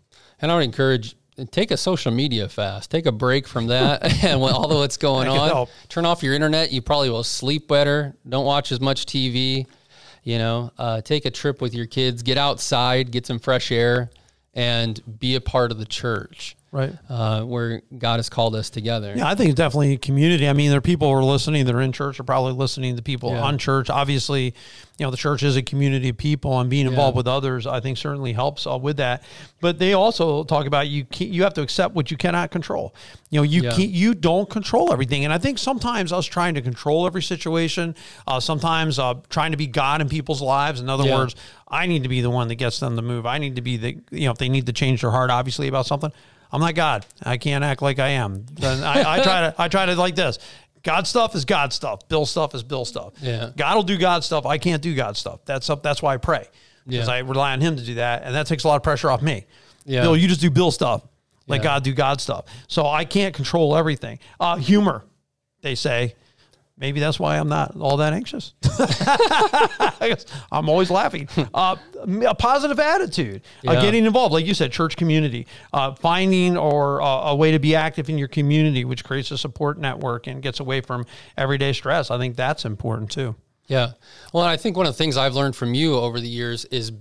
And 0.41 0.51
I 0.51 0.57
would 0.57 0.65
encourage 0.65 1.17
take 1.51 1.71
a 1.71 1.77
social 1.77 2.13
media 2.13 2.49
fast. 2.49 2.91
Take 2.91 3.07
a 3.07 3.13
break 3.13 3.47
from 3.49 3.67
that, 3.69 4.03
and 4.25 4.41
all 4.41 4.49
although 4.49 4.83
it's 4.83 4.97
going 4.97 5.29
on, 5.29 5.49
help. 5.49 5.71
turn 5.89 6.07
off 6.07 6.23
your 6.23 6.35
internet. 6.35 6.73
You 6.73 6.83
probably 6.83 7.11
will 7.11 7.25
sleep 7.25 7.69
better. 7.69 8.15
Don't 8.29 8.47
watch 8.47 8.73
as 8.73 8.81
much 8.81 9.07
TV. 9.07 9.67
You 10.23 10.39
know, 10.39 10.71
uh, 10.79 11.03
take 11.03 11.27
a 11.27 11.31
trip 11.31 11.61
with 11.61 11.75
your 11.75 11.87
kids. 11.87 12.23
Get 12.23 12.39
outside, 12.39 13.11
get 13.11 13.27
some 13.27 13.39
fresh 13.39 13.71
air, 13.71 14.11
and 14.55 15.01
be 15.19 15.35
a 15.35 15.41
part 15.41 15.71
of 15.71 15.79
the 15.79 15.85
church. 15.85 16.57
Right. 16.75 16.93
Uh, 17.09 17.43
where 17.45 17.83
God 17.97 18.17
has 18.17 18.29
called 18.29 18.57
us 18.57 18.69
together. 18.69 19.15
Yeah, 19.17 19.29
I 19.29 19.37
think 19.37 19.51
it's 19.51 19.57
definitely 19.57 19.93
a 19.93 19.97
community. 19.97 20.49
I 20.49 20.53
mean, 20.55 20.71
there 20.71 20.79
are 20.79 20.83
people 20.83 21.07
who 21.09 21.15
are 21.15 21.23
listening 21.23 21.67
that 21.67 21.75
are 21.77 21.81
in 21.81 21.93
church 21.93 22.19
are 22.19 22.25
probably 22.25 22.53
listening 22.53 22.97
to 22.97 23.03
people 23.03 23.31
Yeah. 23.31 23.45
on 23.45 23.59
church. 23.59 23.89
Obviously, 23.91 24.47
you 24.99 25.07
know, 25.07 25.13
the 25.13 25.17
church 25.17 25.45
is 25.45 25.55
a 25.57 25.63
community 25.63 26.09
of 26.09 26.17
people 26.17 26.59
and 26.59 26.69
being 26.69 26.89
involved 26.89 27.15
Yeah. 27.15 27.19
with 27.19 27.29
others, 27.29 27.65
I 27.69 27.79
think 27.79 27.97
certainly 27.97 28.33
helps 28.33 28.67
uh, 28.67 28.77
with 28.77 28.97
that. 28.97 29.23
But 29.61 29.79
they 29.79 29.93
also 29.93 30.43
talk 30.43 30.67
about 30.67 30.89
you 30.89 31.07
you 31.19 31.45
have 31.45 31.55
to 31.55 31.63
accept 31.63 31.95
what 31.95 32.11
you 32.11 32.17
cannot 32.17 32.51
control. 32.51 32.93
You 33.31 33.39
know, 33.39 33.43
you 33.45 33.63
Yeah. 33.63 33.71
can't, 33.77 33.91
you 33.91 34.13
don't 34.13 34.51
control 34.51 34.93
everything. 34.93 35.25
And 35.25 35.33
I 35.33 35.39
think 35.39 35.59
sometimes 35.59 36.13
us 36.13 36.27
trying 36.27 36.55
to 36.57 36.61
control 36.61 37.07
every 37.07 37.23
situation, 37.23 37.95
uh, 38.27 38.41
sometimes 38.41 38.99
uh, 38.99 39.15
trying 39.29 39.53
to 39.53 39.57
be 39.57 39.69
God 39.69 40.01
in 40.01 40.09
people's 40.09 40.43
lives. 40.43 40.81
In 40.81 40.89
other 40.89 41.05
words, 41.09 41.37
I 41.69 41.87
need 41.87 42.03
to 42.03 42.09
be 42.09 42.21
the 42.21 42.31
one 42.31 42.49
that 42.49 42.57
gets 42.57 42.81
them 42.81 42.97
to 42.97 43.03
move. 43.03 43.27
I 43.27 43.39
need 43.39 43.55
to 43.55 43.63
be 43.63 43.77
the, 43.77 43.97
you 44.11 44.25
know, 44.27 44.33
if 44.33 44.39
they 44.39 44.49
need 44.49 44.67
to 44.67 44.73
change 44.73 45.03
their 45.03 45.13
heart, 45.13 45.31
obviously 45.31 45.69
about 45.69 45.87
something. 45.87 46.11
I'm 46.55 46.61
not 46.61 46.75
God. 46.77 47.05
I 47.23 47.37
can't 47.37 47.65
act 47.65 47.83
like 47.83 47.99
I 47.99 48.11
am. 48.11 48.47
Then 48.53 48.85
I, 48.85 49.15
I 49.19 49.23
try 49.23 49.41
to, 49.41 49.55
I 49.59 49.69
try 49.69 49.87
to 49.87 49.95
like 49.97 50.15
this. 50.15 50.39
God 50.85 51.07
stuff 51.07 51.35
is 51.35 51.45
God 51.45 51.73
stuff. 51.73 52.09
Bill 52.09 52.27
stuff 52.27 52.55
is 52.55 52.63
Bill 52.63 52.85
stuff. 52.85 53.15
Yeah. 53.21 53.51
God 53.57 53.75
will 53.75 53.83
do 53.83 53.99
God 53.99 54.23
stuff. 54.23 54.47
I 54.47 54.59
can't 54.59 54.81
do 54.81 54.95
God 54.95 55.17
stuff. 55.17 55.41
That's 55.47 55.69
up. 55.69 55.83
That's 55.83 56.01
why 56.01 56.15
I 56.15 56.19
pray 56.19 56.47
because 56.87 57.09
Yeah. 57.09 57.15
I 57.15 57.19
rely 57.19 57.53
on 57.55 57.61
Him 57.61 57.75
to 57.77 57.83
do 57.83 57.95
that, 57.95 58.23
and 58.23 58.35
that 58.37 58.47
takes 58.47 58.63
a 58.65 58.69
lot 58.69 58.77
of 58.77 58.83
pressure 58.85 59.11
off 59.11 59.21
me. 59.21 59.47
Yeah. 59.85 60.03
Bill, 60.03 60.17
you 60.17 60.29
just 60.29 60.41
do 60.41 60.51
Bill 60.51 60.71
stuff. 60.71 61.03
Let 61.49 61.57
Yeah. 61.57 61.63
God 61.65 61.83
do 61.85 61.93
God 61.93 62.21
stuff. 62.21 62.45
So 62.69 62.87
I 62.87 63.05
can't 63.05 63.35
control 63.35 63.77
everything. 63.77 64.19
Uh, 64.39 64.57
humor, 64.57 65.05
they 65.63 65.75
say. 65.75 66.15
Maybe 66.77 66.99
that's 66.99 67.21
why 67.21 67.39
I'm 67.39 67.49
not 67.49 67.77
all 67.77 67.99
that 67.99 68.13
anxious. 68.13 68.53
I 68.65 70.09
guess 70.09 70.27
I'm 70.51 70.69
always 70.69 70.91
laughing. 70.91 71.29
Uh, 71.55 71.77
a 72.27 72.35
positive 72.35 72.81
attitude, 72.81 73.43
uh, 73.67 73.81
getting 73.81 74.07
involved, 74.07 74.33
like 74.33 74.45
you 74.45 74.55
said, 74.55 74.73
church 74.73 74.97
community, 74.97 75.47
uh, 75.73 75.95
finding 75.95 76.57
or 76.57 77.01
uh, 77.01 77.31
a 77.31 77.37
way 77.37 77.53
to 77.53 77.59
be 77.59 77.77
active 77.77 78.09
in 78.09 78.19
your 78.19 78.29
community, 78.29 78.85
which 78.85 79.05
creates 79.05 79.31
a 79.31 79.39
support 79.39 79.79
network 79.79 80.27
and 80.27 80.43
gets 80.43 80.59
away 80.59 80.81
from 80.81 81.07
everyday 81.37 81.73
stress. 81.73 82.11
I 82.11 82.19
think 82.19 82.35
that's 82.35 82.65
important 82.65 83.11
too. 83.11 83.37
Yeah. 83.67 83.93
Well, 84.33 84.45
I 84.45 84.57
think 84.57 84.77
one 84.77 84.87
of 84.87 84.95
the 84.95 84.99
things 84.99 85.17
I've 85.17 85.35
learned 85.35 85.55
from 85.55 85.75
you 85.75 85.95
over 85.95 86.19
the 86.19 86.29
years 86.29 86.65
is 86.67 86.93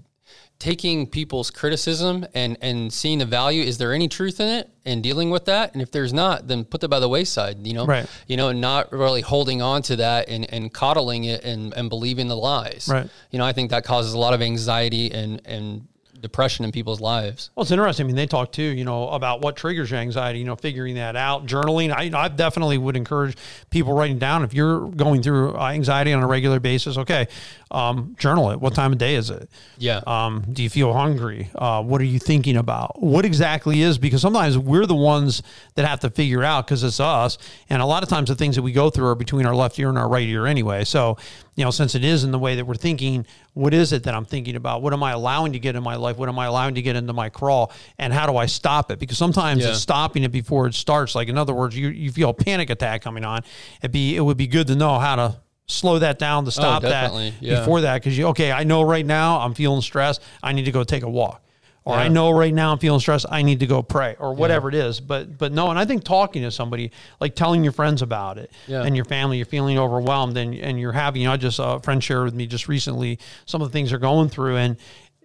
taking 0.60 1.08
people's 1.08 1.52
criticism 1.52 2.26
and 2.34 2.58
and 2.62 2.94
seeing 2.94 3.20
the 3.20 3.26
value. 3.26 3.64
Is 3.64 3.78
there 3.78 3.94
any 3.94 4.08
truth 4.08 4.40
in 4.40 4.48
it 4.48 4.70
and 4.86 5.04
dealing 5.04 5.30
with 5.30 5.46
that? 5.46 5.74
And 5.74 5.82
if 5.82 5.92
there's 5.92 6.14
not, 6.14 6.48
then 6.48 6.64
put 6.64 6.82
that 6.82 6.90
by 6.90 7.00
the 7.00 7.10
wayside. 7.10 7.68
You 7.68 7.74
know, 7.74 7.86
Right. 7.86 8.08
You 8.28 8.38
know, 8.38 8.50
and 8.50 8.62
not 8.62 8.92
really 8.92 9.22
holding 9.22 9.62
on 9.62 9.82
to 9.84 9.98
that 9.98 10.30
and, 10.30 10.52
and 10.54 10.74
coddling 10.74 11.26
it 11.26 11.44
and, 11.44 11.74
and 11.74 11.90
believing 11.90 12.28
the 12.28 12.38
lies. 12.38 12.88
Right. 12.90 13.10
You 13.32 13.40
know, 13.40 13.46
I 13.46 13.54
think 13.54 13.72
that 13.72 13.84
causes 13.84 14.14
a 14.14 14.20
lot 14.20 14.34
of 14.34 14.42
anxiety 14.42 15.12
and 15.12 15.42
and 15.46 15.88
depression 16.24 16.66
in 16.66 16.72
people's 16.72 17.02
lives. 17.02 17.52
Well, 17.54 17.62
it's 17.62 17.72
interesting. 17.72 18.06
I 18.06 18.08
mean, 18.08 18.16
they 18.16 18.26
talk 18.26 18.52
too, 18.52 18.64
you 18.64 18.86
know, 18.86 19.10
about 19.10 19.42
what 19.42 19.56
triggers 19.56 19.92
your 19.92 20.00
anxiety, 20.00 20.40
you 20.40 20.46
know, 20.46 20.56
figuring 20.56 20.96
that 20.96 21.16
out, 21.16 21.46
journaling. 21.46 21.92
I, 21.92 22.18
I 22.18 22.30
definitely 22.30 22.78
would 22.80 22.96
encourage 22.96 23.38
people 23.70 23.94
writing 23.94 24.18
down 24.18 24.44
if 24.44 24.54
you're 24.54 24.88
going 24.88 25.22
through 25.22 25.56
uh, 25.56 25.70
anxiety 25.70 26.14
on 26.14 26.24
a 26.24 26.28
regular 26.28 26.60
basis. 26.60 26.98
Okay, 26.98 27.28
um, 27.70 28.16
journal 28.18 28.52
it. 28.52 28.60
What 28.60 28.74
time 28.74 28.94
of 28.94 28.98
day 28.98 29.16
is 29.16 29.30
it? 29.30 29.50
Yeah. 29.78 30.02
Um, 30.08 30.46
do 30.52 30.64
you 30.64 30.70
feel 30.70 30.94
hungry? 30.94 31.50
Uh, 31.54 31.84
what 31.84 32.00
are 32.00 32.06
you 32.06 32.20
thinking 32.20 32.56
about? 32.56 33.04
What 33.04 33.26
exactly 33.26 33.82
is? 33.82 33.98
Because 33.98 34.22
sometimes 34.22 34.58
we're 34.58 34.86
the 34.86 34.96
ones 34.96 35.44
that 35.76 35.86
have 35.86 36.00
to 36.00 36.10
figure 36.10 36.44
out 36.44 36.66
because 36.66 36.84
it's 36.84 37.00
us. 37.00 37.38
And 37.70 37.82
a 37.82 37.86
lot 37.86 38.02
of 38.02 38.10
times 38.10 38.30
the 38.30 38.36
things 38.36 38.56
that 38.56 38.62
we 38.62 38.72
go 38.72 38.90
through 38.90 39.08
are 39.08 39.16
between 39.16 39.46
our 39.46 39.56
left 39.56 39.78
ear 39.78 39.90
and 39.90 39.98
our 39.98 40.08
right 40.08 40.28
ear 40.28 40.48
anyway. 40.48 40.86
So, 40.86 41.18
you 41.56 41.64
know, 41.64 41.72
since 41.72 41.96
it 41.96 42.04
is 42.04 42.24
in 42.24 42.32
the 42.32 42.40
way 42.40 42.56
that 42.56 42.66
we're 42.66 42.76
thinking, 42.76 43.26
what 43.54 43.74
is 43.74 43.94
it 43.94 44.04
that 44.04 44.14
I'm 44.16 44.26
thinking 44.26 44.56
about? 44.56 44.82
What 44.82 44.94
am 44.94 45.04
I 45.04 45.12
allowing 45.12 45.54
to 45.54 45.60
get 45.60 45.76
in 45.76 45.84
my 45.84 45.96
life? 45.96 46.18
What 46.18 46.30
am 46.30 46.40
I 46.40 46.46
allowing 46.46 46.76
to 46.76 46.82
get 46.82 46.96
into 46.96 47.14
my 47.14 47.30
crawl? 47.30 47.72
And 48.00 48.12
how 48.12 48.26
do 48.26 48.38
I 48.38 48.48
stop 48.48 48.90
it? 48.92 49.00
Because 49.00 49.18
sometimes 49.18 49.64
Yeah. 49.64 49.70
it's 49.70 49.80
stopping 49.80 50.24
it 50.24 50.32
before 50.32 50.68
it 50.68 50.74
starts. 50.74 51.16
Like 51.16 51.28
in 51.28 51.38
other 51.38 51.54
words, 51.54 51.78
you, 51.78 51.90
you 51.90 52.12
feel 52.12 52.30
a 52.30 52.34
panic 52.34 52.70
attack 52.70 53.02
coming 53.02 53.24
on. 53.24 53.42
It'd 53.82 53.92
be 53.92 54.16
it 54.16 54.22
would 54.22 54.38
be 54.38 54.48
good 54.48 54.68
to 54.68 54.76
know 54.76 54.98
how 55.00 55.16
to 55.16 55.36
slow 55.68 56.00
that 56.00 56.20
down 56.20 56.44
to 56.46 56.50
oh, 56.50 56.52
stop 56.52 56.82
that. 56.82 57.14
Yeah. 57.40 57.60
before 57.60 57.82
that 57.82 58.02
because 58.02 58.18
you 58.18 58.28
okay 58.28 58.52
i 58.52 58.64
know 58.66 58.82
right 58.82 59.06
now 59.06 59.40
i'm 59.40 59.54
feeling 59.54 59.82
stressed 59.82 60.22
i 60.44 60.52
need 60.52 60.66
to 60.66 60.72
go 60.72 60.84
take 60.84 61.04
a 61.04 61.10
walk 61.10 61.42
or 61.86 61.96
i 61.96 62.08
know 62.08 62.32
right 62.32 62.54
now 62.54 62.72
i'm 62.72 62.80
feeling 62.80 63.00
stressed 63.00 63.26
i 63.30 63.42
need 63.42 63.60
to 63.60 63.68
go 63.68 63.82
pray 63.84 64.16
or 64.20 64.34
whatever 64.34 64.70
it 64.70 64.76
is. 64.76 65.00
But 65.00 65.38
but 65.38 65.52
no 65.52 65.70
and 65.70 65.78
i 65.78 65.86
think 65.86 66.04
talking 66.04 66.42
to 66.44 66.52
somebody 66.52 66.92
like 67.20 67.36
telling 67.36 67.64
your 67.64 67.74
friends 67.74 68.02
about 68.02 68.38
it 68.38 68.52
Yeah. 68.68 68.84
and 68.84 68.96
your 68.96 69.06
family 69.06 69.38
you're 69.38 69.46
feeling 69.46 69.78
overwhelmed 69.78 70.38
and, 70.38 70.56
and 70.56 70.80
you're 70.80 70.92
having 70.94 71.22
you 71.22 71.28
know 71.28 71.34
I 71.34 71.38
just 71.38 71.60
uh, 71.60 71.78
a 71.78 71.80
friend 71.80 72.04
shared 72.04 72.26
with 72.26 72.34
me 72.34 72.46
just 72.48 72.68
recently 72.68 73.20
some 73.46 73.62
of 73.62 73.68
the 73.70 73.74
things 73.74 73.90
they're 73.90 74.00
going 74.00 74.30
through 74.30 74.58
and 74.58 74.78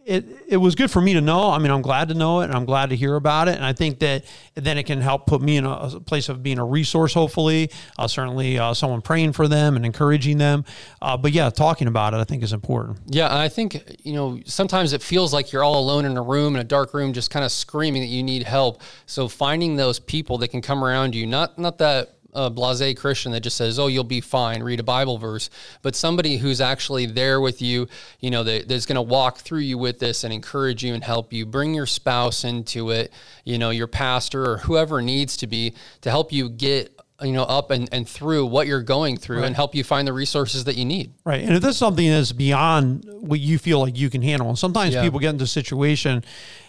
it, 0.08 0.24
it 0.48 0.56
was 0.56 0.74
good 0.74 0.90
for 0.90 1.02
me 1.02 1.12
to 1.12 1.20
know. 1.20 1.50
I 1.50 1.58
mean, 1.58 1.70
I'm 1.70 1.82
glad 1.82 2.08
to 2.08 2.14
know 2.14 2.40
it 2.40 2.44
and 2.44 2.54
I'm 2.54 2.64
glad 2.64 2.88
to 2.90 2.96
hear 2.96 3.14
about 3.14 3.46
it. 3.46 3.56
And 3.56 3.64
I 3.64 3.74
think 3.74 3.98
that 3.98 4.24
then 4.54 4.78
it 4.78 4.84
can 4.84 5.02
help 5.02 5.26
put 5.26 5.42
me 5.42 5.58
in 5.58 5.66
a, 5.66 6.00
place 6.00 6.30
of 6.30 6.42
being 6.42 6.58
a 6.58 6.64
resource, 6.64 7.12
hopefully. 7.12 7.70
Uh, 7.98 8.08
certainly, 8.08 8.58
uh, 8.58 8.72
someone 8.72 9.02
praying 9.02 9.34
for 9.34 9.48
them 9.48 9.76
and 9.76 9.84
encouraging 9.84 10.38
them. 10.38 10.64
Uh, 11.02 11.18
but 11.18 11.32
yeah, 11.32 11.50
talking 11.50 11.88
about 11.88 12.14
it, 12.14 12.16
I 12.16 12.24
think, 12.24 12.42
is 12.42 12.54
important. 12.54 13.00
Yeah, 13.06 13.36
I 13.36 13.50
think 13.50 13.98
you 14.02 14.14
know 14.14 14.40
sometimes 14.46 14.94
it 14.94 15.02
feels 15.02 15.34
like 15.34 15.52
you're 15.52 15.62
all 15.62 15.78
alone 15.78 16.06
in 16.06 16.16
a 16.16 16.22
room 16.22 16.54
in 16.54 16.60
a 16.60 16.64
dark 16.64 16.94
room, 16.94 17.12
just 17.12 17.30
kind 17.30 17.44
of 17.44 17.52
screaming 17.52 18.00
that 18.00 18.08
you 18.08 18.22
need 18.22 18.44
help. 18.44 18.80
So 19.04 19.28
finding 19.28 19.76
those 19.76 19.98
people 19.98 20.38
that 20.38 20.48
can 20.48 20.62
come 20.62 20.82
around 20.82 21.14
you, 21.14 21.26
not 21.26 21.58
not 21.58 21.76
that 21.78 22.17
uh, 22.34 22.50
blase 22.50 22.94
Christian 22.98 23.32
that 23.32 23.40
just 23.40 23.56
says, 23.56 23.78
"Oh, 23.78 23.86
you'll 23.86 24.04
be 24.04 24.20
fine," 24.20 24.62
read 24.62 24.80
a 24.80 24.84
Bible 24.84 25.18
verse, 25.18 25.50
but 25.82 25.96
somebody 25.96 26.36
who's 26.36 26.60
actually 26.60 27.06
there 27.06 27.40
with 27.40 27.62
you, 27.62 27.88
you 28.20 28.30
know, 28.30 28.44
that, 28.44 28.68
that's 28.68 28.86
going 28.86 28.96
to 28.96 29.02
walk 29.02 29.38
through 29.38 29.60
you 29.60 29.78
with 29.78 29.98
this 29.98 30.24
and 30.24 30.32
encourage 30.32 30.84
you 30.84 30.94
and 30.94 31.02
help 31.02 31.32
you. 31.32 31.46
Bring 31.46 31.74
your 31.74 31.86
spouse 31.86 32.44
into 32.44 32.90
it, 32.90 33.12
you 33.44 33.58
know, 33.58 33.70
your 33.70 33.86
pastor 33.86 34.44
or 34.44 34.58
whoever 34.58 35.00
needs 35.00 35.36
to 35.38 35.46
be 35.46 35.74
to 36.02 36.10
help 36.10 36.32
you 36.32 36.48
get 36.48 36.94
you 37.22 37.32
know 37.32 37.42
up 37.42 37.70
and, 37.70 37.88
and 37.92 38.08
through 38.08 38.46
what 38.46 38.66
you're 38.66 38.82
going 38.82 39.16
through 39.16 39.42
and 39.42 39.56
help 39.56 39.74
you 39.74 39.82
find 39.82 40.06
the 40.06 40.12
resources 40.12 40.64
that 40.64 40.76
you 40.76 40.84
need. 40.84 41.12
Right. 41.24 41.42
And 41.42 41.54
if 41.54 41.62
this 41.62 41.72
is 41.72 41.76
something 41.78 42.08
that's 42.08 42.32
beyond 42.32 43.04
what 43.08 43.40
you 43.40 43.58
feel 43.58 43.80
like 43.80 43.98
you 43.98 44.10
can 44.10 44.22
handle, 44.22 44.48
and 44.48 44.58
sometimes 44.58 44.94
Yeah. 44.94 45.02
people 45.02 45.18
get 45.18 45.30
into 45.30 45.44
a 45.44 45.48
situation 45.48 46.24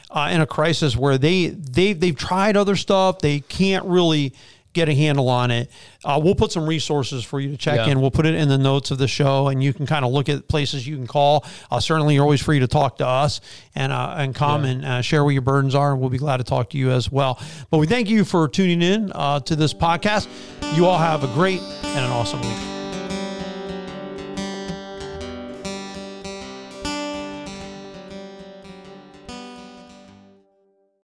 uh, 0.09 0.29
in 0.31 0.41
a 0.41 0.47
crisis 0.47 0.95
where 0.97 1.17
they 1.17 1.47
they 1.49 1.93
they've 1.93 2.17
tried 2.17 2.57
other 2.57 2.75
stuff, 2.75 3.19
they 3.19 3.41
can't 3.41 3.85
really 3.85 4.33
get 4.73 4.87
a 4.89 4.93
handle 4.93 5.29
on 5.29 5.51
it. 5.51 5.69
Uh, 6.05 6.19
we'll 6.23 6.35
put 6.35 6.51
some 6.51 6.65
resources 6.67 7.23
for 7.23 7.39
you 7.39 7.49
to 7.51 7.57
check 7.57 7.77
Yeah. 7.77 7.87
in. 7.91 8.01
We'll 8.01 8.11
put 8.11 8.25
it 8.25 8.35
in 8.35 8.47
the 8.49 8.57
notes 8.57 8.91
of 8.91 8.97
the 8.97 9.07
show, 9.07 9.47
and 9.47 9.63
you 9.63 9.73
can 9.73 9.85
kind 9.85 10.05
of 10.05 10.11
look 10.11 10.29
at 10.29 10.47
places 10.47 10.85
you 10.87 10.95
can 10.95 11.07
call. 11.07 11.43
Uh, 11.71 11.79
certainly, 11.79 12.13
you're 12.13 12.23
always 12.23 12.41
free 12.41 12.59
to 12.59 12.67
talk 12.67 12.97
to 12.99 13.07
us 13.07 13.41
and 13.75 13.91
uh, 13.91 14.13
and 14.17 14.35
come 14.35 14.65
and 14.65 14.85
uh, 14.85 15.01
share 15.01 15.23
what 15.23 15.31
your 15.31 15.41
burdens 15.41 15.75
are. 15.75 15.91
and 15.91 15.99
We'll 15.99 16.09
be 16.09 16.17
glad 16.19 16.37
to 16.37 16.43
talk 16.43 16.69
to 16.71 16.77
you 16.77 16.91
as 16.91 17.11
well. 17.11 17.39
But 17.69 17.79
we 17.79 17.87
thank 17.87 18.09
you 18.09 18.23
for 18.25 18.47
tuning 18.47 18.81
in 18.81 19.11
uh, 19.13 19.39
to 19.41 19.55
this 19.55 19.73
podcast. 19.73 20.27
You 20.75 20.85
all 20.85 20.97
have 20.99 21.23
a 21.23 21.27
great 21.33 21.59
and 21.61 22.05
an 22.05 22.11
awesome 22.11 22.41
week. 22.41 22.78